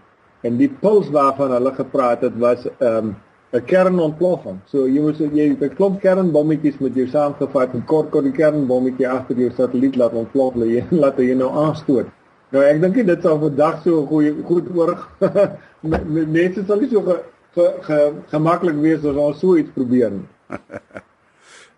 en 0.43 0.57
die 0.57 0.71
puls 0.81 1.11
waarvan 1.11 1.51
hulle 1.51 1.73
gepraat 1.75 2.21
het 2.21 2.37
was 2.39 2.67
'n 2.67 2.85
um, 2.85 3.17
'n 3.53 3.65
kernontploffing. 3.65 4.61
So 4.67 4.87
jy 4.87 5.01
moet 5.01 5.19
jy 5.19 5.49
'n 5.51 5.75
klomp 5.75 6.01
kernbommetjies 6.01 6.79
met 6.79 6.95
jou 6.95 7.07
saamgevat 7.07 7.75
en 7.75 7.85
kort 7.85 8.11
kort 8.11 8.25
die 8.25 8.33
kernbommetjie 8.33 9.09
agter 9.09 9.37
jou 9.37 9.51
satelliet 9.51 9.97
laat 9.97 10.13
ontplof 10.13 10.55
en 10.55 10.87
laat 11.03 11.17
hy 11.17 11.35
nou 11.35 11.51
aanstoot. 11.51 12.07
Nou 12.51 12.63
ek 12.67 12.81
dink 12.83 12.97
dit 13.07 13.23
sou 13.23 13.37
vandag 13.39 13.83
so 13.85 14.07
goeie 14.11 14.33
goed 14.47 14.71
oor 14.75 14.97
mense 16.39 16.65
sal 16.67 16.81
nie 16.81 16.91
so 16.91 17.03
ge, 17.07 17.17
ge, 17.55 17.69
ge, 17.87 18.01
gemaklik 18.33 18.81
wees 18.83 19.05
as 19.07 19.21
ons 19.29 19.39
so 19.39 19.57
iets 19.61 19.71
probeer 19.77 20.11
nie. 20.19 20.27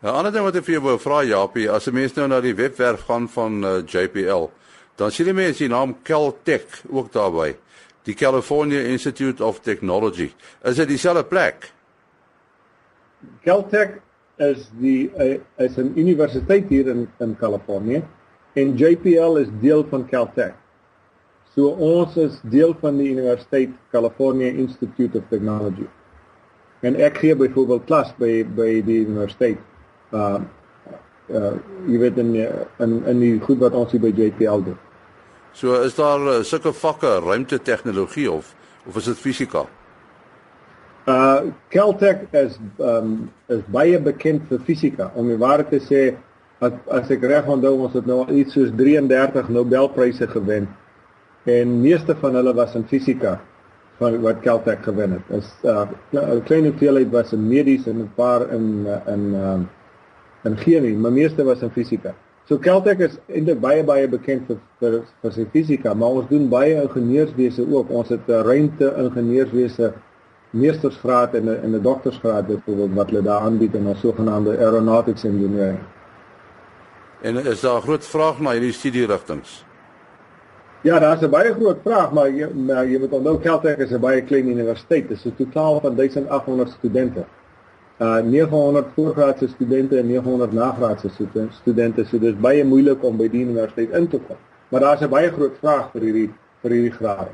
Nou 0.03 0.17
ander 0.19 0.33
ding 0.35 0.43
wat 0.43 0.57
ek 0.59 0.65
vir 0.67 0.75
jou 0.75 0.83
wou 0.83 0.97
vra 0.99 1.21
Japie, 1.23 1.69
as 1.71 1.85
'n 1.87 1.95
mens 1.95 2.17
nou 2.17 2.25
na 2.27 2.41
die 2.43 2.57
webwerf 2.59 3.05
gaan 3.07 3.29
van 3.31 3.61
uh, 3.63 3.75
JPL, 3.87 4.49
dan 4.99 5.13
sien 5.15 5.29
jy 5.31 5.33
mense 5.33 5.63
die 5.63 5.69
naam 5.71 5.93
Caltech 6.03 6.81
ook 6.91 7.13
daarby 7.15 7.53
die 8.03 8.15
California 8.15 8.81
Institute 8.81 9.45
of 9.45 9.61
Technology. 9.61 10.33
Is 10.65 10.77
dit 10.77 10.89
dieselfde 10.89 11.23
plek? 11.23 11.71
Caltech 13.45 14.01
is 14.43 14.67
die 14.81 15.07
uh, 15.15 15.39
is 15.63 15.79
'n 15.79 15.93
universiteit 15.95 16.67
hier 16.69 16.89
in 16.89 17.07
in 17.21 17.37
Kalifornië 17.39 18.03
en 18.55 18.77
JPL 18.77 19.39
is 19.39 19.49
deel 19.61 19.87
van 19.91 20.09
Caltech. 20.09 20.62
So 21.53 21.75
ons 21.85 22.15
is 22.17 22.39
deel 22.49 22.73
van 22.81 22.97
die 22.97 23.11
Universiteit 23.13 23.75
California 23.93 24.49
Institute 24.49 25.19
of 25.19 25.27
Technology. 25.29 25.85
En 26.81 26.97
ek 26.97 27.21
gee 27.21 27.37
byvoorbeeld 27.37 27.85
klas 27.91 28.15
by 28.19 28.41
by 28.57 28.71
die 28.87 29.03
universiteit. 29.05 29.61
Uh 30.17 30.41
uh 31.33 31.53
jy 31.89 32.01
weet 32.01 32.17
in 32.19 32.33
in 32.37 32.97
in 33.07 33.21
die 33.21 33.37
goed 33.45 33.61
wat 33.61 33.77
ons 33.77 33.93
hier 33.93 34.01
by 34.01 34.15
JPL 34.17 34.65
doen. 34.71 34.81
So 35.53 35.77
is 35.85 35.95
daar 35.95 36.21
uh, 36.25 36.41
sulke 36.43 36.73
vakke 36.73 37.19
ruimte 37.21 37.61
tegnologie 37.63 38.31
of 38.31 38.55
of 38.89 38.97
is 38.97 39.13
dit 39.13 39.21
fisika? 39.21 39.67
Uh 41.05 41.53
Caltech 41.69 42.25
is 42.33 42.57
um 42.81 43.31
is 43.53 43.61
baie 43.69 44.01
bekend 44.01 44.49
vir 44.49 44.61
fisika. 44.65 45.13
Om 45.15 45.29
die 45.29 45.39
waarheid 45.39 45.69
te 45.69 45.81
sê, 45.85 46.03
as, 46.65 46.73
as 46.89 47.11
ek 47.13 47.29
reg 47.29 47.47
onthou, 47.47 47.77
ons 47.85 47.93
het 47.99 48.09
nou 48.09 48.25
iets 48.33 48.57
soos 48.57 48.73
33 48.79 49.53
Nobelpryse 49.53 50.27
gewen. 50.33 50.71
En 51.45 51.81
meeste 51.81 52.17
van 52.17 52.35
hulle 52.35 52.55
was 52.55 52.75
in 52.75 52.85
fisika 52.87 53.41
van 53.99 54.21
wat 54.21 54.41
Caltech 54.41 54.83
gewen 54.85 55.13
het. 55.13 55.39
Is 55.39 55.49
uh 55.65 55.87
'n 56.11 56.43
klein 56.45 56.65
hoeveelheid 56.65 57.11
was 57.11 57.33
in 57.33 57.49
medies 57.49 57.87
en 57.87 57.99
'n 57.99 58.13
paar 58.15 58.51
in 58.51 58.87
in 59.07 59.35
um 59.35 59.69
in 60.45 60.57
chemie, 60.57 60.97
maar 60.97 61.13
meeste 61.13 61.45
was 61.45 61.63
in 61.63 61.71
fisika. 61.71 62.15
So 62.45 62.59
Caltech 62.59 62.99
is 62.99 63.19
eintlik 63.27 63.61
baie 63.61 63.85
baie 63.85 64.09
bekend 64.09 64.47
vir 64.47 64.59
vir 64.79 65.03
vir 65.23 65.33
sy 65.33 65.47
fisika, 65.53 65.95
maar 65.95 66.09
ons 66.09 66.29
doen 66.29 66.49
baie 66.49 66.83
ingenieurswese 66.83 67.67
ook. 67.71 67.91
Ons 67.91 68.09
het 68.09 68.29
'n 68.29 68.43
ruimte 68.43 68.95
ingenieurswese 68.97 69.93
meestersgraad 70.51 71.35
en 71.35 71.45
'n 71.45 71.63
en 71.63 71.75
'n 71.75 71.83
doktorsgraad 71.83 72.47
byvoorbeeld 72.47 72.95
wat 72.95 73.11
hulle 73.11 73.23
daar 73.23 73.41
aanbied 73.41 73.75
in 73.75 73.87
ons 73.87 74.01
sogenaamde 74.01 74.59
aeronautics 74.59 75.25
engineering. 75.25 75.79
En 77.23 77.37
is 77.37 77.61
daar 77.61 77.77
'n 77.77 77.83
groot 77.83 78.07
vraag 78.07 78.41
na 78.41 78.51
hierdie 78.51 78.73
studierigtinge? 78.73 79.72
Ja, 80.83 80.99
daar's 80.99 81.23
'n 81.23 81.31
baie 81.31 81.53
groot 81.55 81.79
vraag, 81.85 82.13
maar 82.13 82.31
jy, 82.31 82.49
maar 82.49 82.87
jy 82.87 82.99
moet 82.99 83.13
onthou 83.13 83.39
Caltech 83.41 83.79
is 83.79 83.91
'n 83.91 84.01
baie 84.01 84.23
klein 84.23 84.49
universiteit. 84.49 85.09
Dit 85.09 85.17
is 85.17 85.25
'n 85.25 85.35
totaal 85.37 85.81
van 85.81 85.95
1800 85.95 86.71
studente 86.71 87.25
uh 88.03 88.23
900 88.23 88.87
voorgraadse 88.95 89.49
studente 89.49 89.99
en 89.99 90.07
900 90.07 90.53
nagraadse 90.53 91.09
studente. 91.61 92.05
So 92.05 92.19
dis 92.19 92.35
baie 92.41 92.65
moeilik 92.65 93.05
om 93.05 93.17
by 93.17 93.29
die 93.31 93.45
universiteit 93.45 93.91
in 93.91 94.09
te 94.09 94.19
kom. 94.19 94.37
Maar 94.69 94.81
daar's 94.81 95.01
'n 95.01 95.09
baie 95.09 95.31
groot 95.31 95.57
vraag 95.61 95.91
vir 95.93 96.01
hierdie 96.01 96.31
vir 96.63 96.71
hierdie 96.71 96.93
graad. 96.93 97.29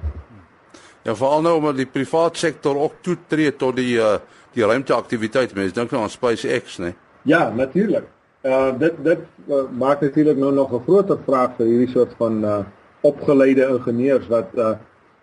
Ja, 1.02 1.16
veral 1.16 1.42
nou 1.42 1.56
omdat 1.56 1.76
die 1.76 1.86
private 1.86 2.38
sektor 2.38 2.76
ook 2.76 2.92
toetree 3.00 3.56
tot 3.56 3.76
die 3.76 3.96
uh 3.96 4.18
die 4.52 4.64
ruimteaktiwiteit. 4.64 5.54
Mense 5.54 5.74
dink 5.74 5.90
nou 5.90 6.02
aan 6.02 6.10
SpaceX, 6.10 6.78
né? 6.78 6.94
Ja, 7.22 7.52
natuurlik. 7.54 8.04
Uh 8.42 8.78
dit 8.78 8.92
dit 9.04 9.18
uh, 9.48 9.54
maak 9.78 10.00
natuurlik 10.00 10.36
nou 10.36 10.52
nog 10.52 10.72
'n 10.72 10.82
groter 10.82 11.18
vraag 11.26 11.50
vir 11.56 11.66
hierdie 11.66 11.88
soort 11.88 12.14
van 12.18 12.44
uh 12.44 12.58
opgeleide 13.02 13.68
ingenieurs 13.68 14.28
wat 14.28 14.54
uh 14.56 14.76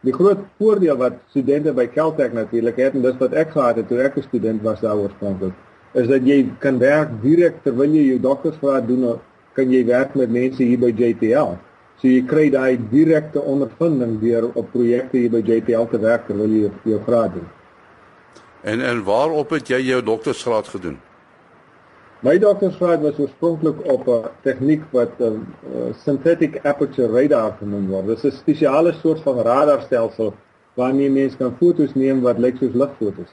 die 0.05 0.13
groot 0.13 0.37
voordeel 0.61 0.97
wat 0.97 1.15
studente 1.29 1.71
by 1.73 1.87
Caltech 1.89 2.33
natuurlik 2.33 2.77
het 2.77 2.93
en 2.93 3.01
dis 3.01 3.15
wat 3.17 3.33
ek 3.33 3.55
gehad 3.55 3.79
het 3.81 3.87
toe 3.87 4.03
ek 4.03 4.17
'n 4.17 4.21
student 4.21 4.61
was 4.61 4.79
daar 4.81 4.97
oorspronklik 4.97 5.53
is 5.93 6.07
dat 6.07 6.27
jy 6.27 6.45
kan 6.59 6.77
werk 6.79 7.09
direk 7.23 7.63
terwyl 7.63 7.89
jy 7.95 8.03
jou 8.11 8.19
doktorsgraad 8.19 8.87
doen 8.87 9.15
kan 9.55 9.71
jy 9.71 9.85
werk 9.87 10.15
met 10.19 10.31
mense 10.31 10.63
hier 10.63 10.79
by 10.79 10.91
JPL. 10.91 11.55
So 12.01 12.11
jy 12.11 12.23
kry 12.27 12.49
daai 12.51 12.75
direkte 12.91 13.39
ondervinding 13.39 14.17
deur 14.19 14.49
op 14.51 14.71
projekte 14.73 15.21
hier 15.21 15.31
by 15.31 15.41
JPL 15.47 15.87
te 15.93 16.01
werk 16.03 16.27
terwyl 16.27 16.51
jy 16.51 16.71
jou 16.91 16.99
graad 17.07 17.37
doen. 17.37 17.47
En 18.67 18.81
en 18.83 19.03
waarop 19.07 19.55
het 19.55 19.71
jy 19.71 19.79
jou 19.87 20.01
doktorsgraad 20.03 20.67
gedoen? 20.75 20.97
My 22.25 22.39
doktorsgraad 22.41 23.03
was 23.05 23.19
oorspronklik 23.21 23.83
op 23.91 24.07
'n 24.07 24.29
tegniek 24.41 24.83
wat 24.91 25.11
'n 25.19 25.23
uh, 25.23 25.93
synthetic 26.05 26.59
aperture 26.63 27.21
radar 27.21 27.51
genoem 27.59 27.87
word. 27.87 28.07
Dit 28.07 28.17
is 28.17 28.23
'n 28.23 28.37
spesiale 28.37 28.93
soort 28.93 29.21
van 29.21 29.37
radarstelsel 29.39 30.33
waarmee 30.73 31.09
mens 31.09 31.37
kan 31.37 31.53
foto's 31.59 31.93
neem 31.93 32.21
wat 32.21 32.37
lyk 32.37 32.57
soos 32.57 32.73
ligfoto's. 32.73 33.31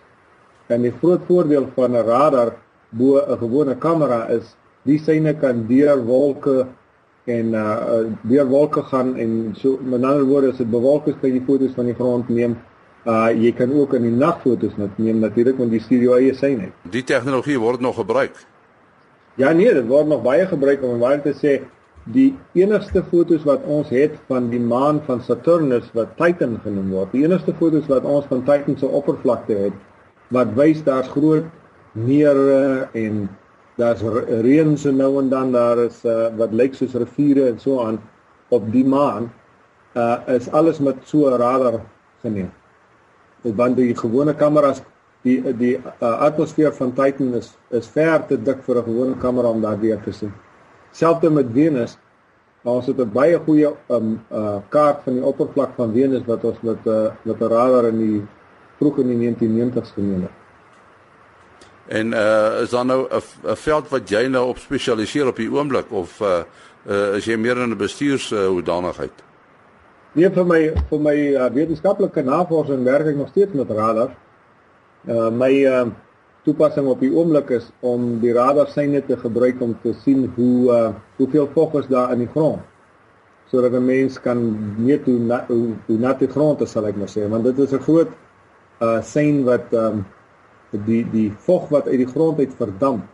En 0.67 0.83
die 0.83 0.93
groot 1.01 1.21
voordeel 1.27 1.69
van 1.75 1.91
'n 1.91 2.05
radar 2.05 2.53
bo 2.89 3.17
'n 3.17 3.39
gewone 3.39 3.77
kamera 3.79 4.29
is 4.29 4.57
die 4.83 4.99
syne 4.99 5.35
kan 5.35 5.67
deur 5.67 6.05
wolke 6.05 6.67
en 7.25 7.47
uh 7.55 8.05
deur 8.23 8.47
wolke 8.47 8.83
gaan 8.83 9.17
en 9.17 9.55
so 9.55 9.79
met 9.83 10.03
ander 10.03 10.25
woorde 10.25 10.51
as 10.51 10.57
dit 10.57 10.71
bewolk 10.71 11.07
is 11.07 11.15
kan 11.21 11.33
jy 11.33 11.43
foto's 11.47 11.75
van 11.75 11.85
die 11.85 11.95
grond 11.95 12.29
neem. 12.29 12.57
Uh 13.07 13.31
jy 13.31 13.53
kan 13.53 13.73
ook 13.73 13.95
in 13.95 14.03
die 14.03 14.17
nag 14.17 14.41
foto's 14.41 14.73
neem 14.97 15.19
natuurlik 15.19 15.57
want 15.57 15.71
die 15.71 15.81
studio 15.81 16.15
eie 16.15 16.35
syne. 16.35 16.73
Die 16.91 17.05
tegnologie 17.05 17.59
word 17.59 17.81
nog 17.81 17.95
gebruik. 17.97 18.52
Ja 19.41 19.53
nee, 19.53 19.73
dit 19.75 19.87
word 19.89 20.11
nog 20.11 20.23
baie 20.23 20.47
gebruik 20.47 20.83
om 20.85 20.99
waar 21.01 21.23
te 21.23 21.33
sê 21.33 21.61
die 22.13 22.33
enigste 22.59 23.01
fotos 23.07 23.45
wat 23.49 23.63
ons 23.71 23.89
het 23.95 24.17
van 24.29 24.51
die 24.51 24.61
maan 24.61 24.99
van 25.07 25.23
Saturnus 25.23 25.87
wat 25.97 26.17
Titan 26.19 26.59
genoem 26.65 26.91
word. 26.91 27.13
Die 27.15 27.23
enigste 27.25 27.55
fotos 27.57 27.87
wat 27.89 28.05
ons 28.05 28.27
van 28.29 28.43
Titan 28.45 28.77
se 28.77 28.87
oppervlakte 28.87 29.57
het 29.69 29.79
wat 30.35 30.53
wys 30.57 30.83
daar's 30.85 31.09
groot 31.13 31.47
mere 31.93 32.89
en 32.99 33.29
daar's 33.81 34.03
reën 34.45 34.77
so 34.77 34.93
nou 34.93 35.19
en 35.21 35.29
dan 35.33 35.53
daar 35.53 35.79
is 35.87 36.03
uh, 36.05 36.29
wat 36.37 36.53
lyk 36.53 36.75
soos 36.77 36.97
riviere 36.97 37.49
en 37.53 37.61
so 37.61 37.81
aan 37.85 38.01
op 38.53 38.69
die 38.73 38.85
maan 38.85 39.31
uh 39.97 40.17
is 40.33 40.49
alles 40.53 40.79
met 40.81 40.97
so 41.05 41.29
'n 41.29 41.37
radar 41.41 41.81
geneem. 42.23 42.51
Want 43.43 43.77
die 43.77 43.97
gewone 43.97 44.35
kameras 44.35 44.83
die 45.23 45.39
die 45.57 45.77
uh, 45.79 46.13
atmosfeer 46.27 46.73
van 46.75 46.93
Titan 46.93 47.35
is 47.39 47.53
is 47.71 47.87
ver 47.87 48.27
te 48.27 48.37
dik 48.37 48.63
vir 48.67 48.77
'n 48.79 48.85
gewone 48.85 49.17
kamera 49.19 49.49
om 49.49 49.61
daar 49.63 49.81
weer 49.81 50.01
te 50.03 50.13
sien. 50.13 50.33
Selfs 50.93 51.29
met 51.29 51.47
Venus, 51.53 51.99
ons 52.63 52.87
het 52.87 52.99
'n 52.99 53.13
baie 53.13 53.39
goeie 53.39 53.71
um 53.89 54.21
uh 54.31 54.59
kaart 54.69 55.03
van 55.05 55.15
die 55.15 55.25
oppervlak 55.25 55.75
van 55.77 55.93
Venus 55.93 56.27
wat 56.27 56.45
ons 56.45 56.61
met 56.63 56.87
uh, 56.87 57.11
met 57.23 57.41
'n 57.41 57.49
radar 57.49 57.89
in 57.89 57.99
die 57.99 58.23
vroeg 58.79 58.99
in 58.99 59.09
die 59.09 59.19
1990s 59.19 59.93
geneem 59.95 60.23
het. 60.23 60.31
En 61.87 62.13
uh 62.13 62.63
is 62.63 62.71
dan 62.71 62.87
nou 62.87 63.07
'n 63.11 63.57
veld 63.57 63.89
wat 63.89 64.09
jy 64.09 64.27
nou 64.27 64.49
op 64.49 64.59
spesialiseer 64.59 65.27
op 65.27 65.37
die 65.37 65.51
oomblik 65.51 65.91
of 65.91 66.21
uh, 66.21 66.43
uh 66.87 67.17
is 67.17 67.25
jy 67.25 67.37
meer 67.37 67.59
in 67.59 67.71
'n 67.71 67.77
bestuurs 67.77 68.33
uh, 68.33 68.47
hoedanigheid? 68.47 69.13
Nee, 70.13 70.31
vir 70.31 70.47
my 70.47 70.73
vir 70.91 71.01
my 71.01 71.17
uh, 71.17 71.47
wetenskaplike 71.53 72.23
navorsing 72.23 72.85
werk 72.85 73.07
ek 73.07 73.17
nog 73.17 73.29
steeds 73.29 73.53
met 73.53 73.71
radar. 73.71 74.11
Uh 75.07 75.31
my 75.31 75.53
uh 75.67 75.87
toepassing 76.47 76.87
op 76.91 77.01
die 77.01 77.11
oomblik 77.15 77.51
is 77.51 77.71
om 77.81 78.19
die 78.23 78.33
radar 78.35 78.69
syne 78.71 79.03
te 79.07 79.17
gebruik 79.17 79.61
om 79.63 79.77
te 79.83 79.95
sien 80.05 80.27
hoe 80.37 80.71
uh 80.71 80.91
hoeveel 81.17 81.49
vog 81.55 81.75
is 81.81 81.87
daar 81.87 82.13
in 82.13 82.25
die 82.25 82.33
grond 82.35 82.63
sodat 83.51 83.73
'n 83.73 83.85
mens 83.85 84.21
kan 84.21 84.39
weet 84.79 85.05
hoe 85.05 85.19
nat 85.19 85.47
hoe, 85.47 85.75
hoe 85.87 85.99
nat 85.99 86.19
die 86.19 86.29
grond 86.29 86.61
is 86.61 86.71
sal 86.71 86.87
ek 86.87 86.97
maar 86.97 87.11
sê 87.11 87.29
want 87.29 87.45
dit 87.45 87.59
is 87.59 87.73
'n 87.73 87.83
groot 87.83 88.11
uh 88.81 89.03
sein 89.03 89.45
wat 89.45 89.73
um 89.73 90.05
die 90.71 91.05
die 91.13 91.31
vog 91.47 91.69
wat 91.69 91.87
uit 91.87 91.99
die 91.99 92.13
grond 92.15 92.39
uit 92.39 92.55
verdamp 92.57 93.05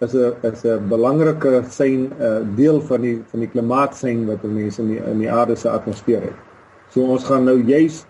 is 0.00 0.14
'n 0.14 0.34
is 0.42 0.64
'n 0.64 0.88
belangrike 0.88 1.62
sein 1.68 2.12
uh, 2.20 2.40
deel 2.56 2.80
van 2.80 3.00
die 3.00 3.22
van 3.30 3.40
die 3.40 3.48
klimaatsein 3.48 4.26
wat 4.26 4.42
mense 4.42 4.82
in 4.82 4.88
die 4.88 5.00
in 5.12 5.18
die 5.18 5.30
aarde 5.30 5.56
se 5.56 5.70
atmosfeer 5.70 6.22
het. 6.22 6.38
So 6.90 7.00
ons 7.02 7.24
gaan 7.24 7.44
nou 7.44 7.58
juis 7.62 8.04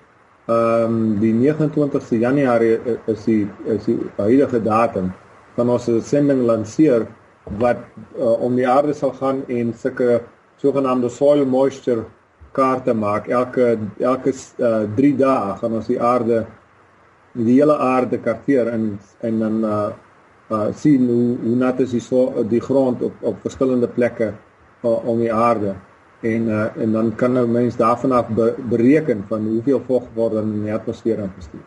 ehm 0.50 0.94
um, 0.94 1.18
die 1.20 1.32
29ste 1.32 2.18
Januarie 2.18 2.78
is 3.06 3.24
die 3.24 3.46
is 3.64 3.84
die 3.86 3.98
huidige 4.16 4.58
datum 4.62 5.12
van 5.54 5.68
ons 5.70 5.90
sending 6.02 6.42
lanseer 6.46 7.06
wat 7.58 7.78
uh, 8.18 8.42
om 8.42 8.56
die 8.56 8.66
aarde 8.68 8.94
sal 8.94 9.12
gaan 9.18 9.42
en 9.48 9.72
sulke 9.74 10.20
sogenaamde 10.62 11.10
soil 11.10 11.44
moisture 11.46 12.04
kaarte 12.52 12.94
maak. 12.94 13.28
Elke 13.28 13.78
elke 13.98 14.32
3 14.32 15.12
uh, 15.12 15.18
dae 15.18 15.54
gaan 15.60 15.78
ons 15.78 15.86
die 15.90 16.00
aarde 16.00 16.44
die 17.32 17.58
hele 17.60 17.76
aarde 17.78 18.18
karteer 18.18 18.68
en 18.72 18.98
en 19.20 19.38
dan 19.38 19.64
uh, 19.64 19.90
uh 20.52 20.66
sien 20.76 21.06
hoe 21.08 21.38
hoe 21.44 21.56
nat 21.56 21.80
is 21.80 21.94
die 21.96 22.00
so 22.00 22.44
die 22.48 22.60
grond 22.60 23.02
op 23.02 23.22
op 23.22 23.40
verskillende 23.46 23.88
plekke 23.88 24.32
uh, 24.84 24.98
om 25.08 25.18
die 25.18 25.32
aarde 25.32 25.74
en 26.22 26.48
uh, 26.48 26.76
en 26.76 26.92
dan 26.92 27.14
kan 27.14 27.32
nou 27.32 27.48
mense 27.48 27.76
daarvan 27.76 28.12
af 28.12 28.28
be, 28.28 28.54
bereken 28.68 29.24
van 29.28 29.46
hoeveel 29.46 29.82
vog 29.86 30.02
word 30.14 30.32
in 30.42 30.62
die 30.62 30.74
atmosfeer 30.74 31.18
ingestuur. 31.18 31.60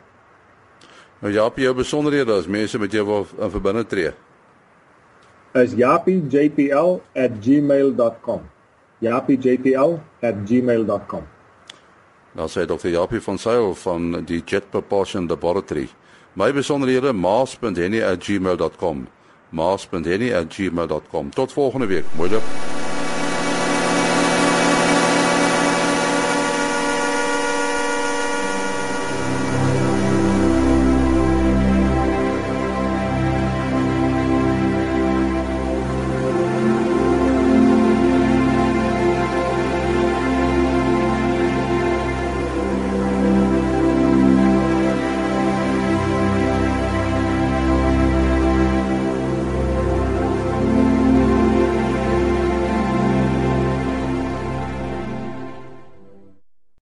Nou 1.19 1.33
ja, 1.33 1.45
op 1.45 1.57
jou 1.57 1.75
besonderhede 1.75 2.31
as 2.31 2.47
mense 2.47 2.79
met 2.79 2.91
jou 2.91 3.05
wil 3.05 3.27
in 3.39 3.49
verbinding 3.49 3.87
tree. 3.87 4.11
Is 5.53 5.73
japijpl@gmail.com. 5.73 8.41
japijpl@gmail.com. 8.97 11.23
Dan 12.35 12.49
sê 12.49 12.65
Dr. 12.65 12.87
Japie 12.87 13.21
van 13.21 13.37
Sail 13.37 13.75
van 13.75 14.23
die 14.25 14.41
Jet 14.45 14.69
Propulsion 14.69 15.27
Laboratory. 15.27 15.89
My 16.33 16.53
besonderhede 16.53 17.13
maas.henny@gmail.com. 17.13 19.07
maas.henny@gmail.com. 19.49 21.29
Tot 21.29 21.53
volgende 21.53 21.85
week. 21.85 22.03
Mooi 22.15 22.29
loop. 22.29 22.74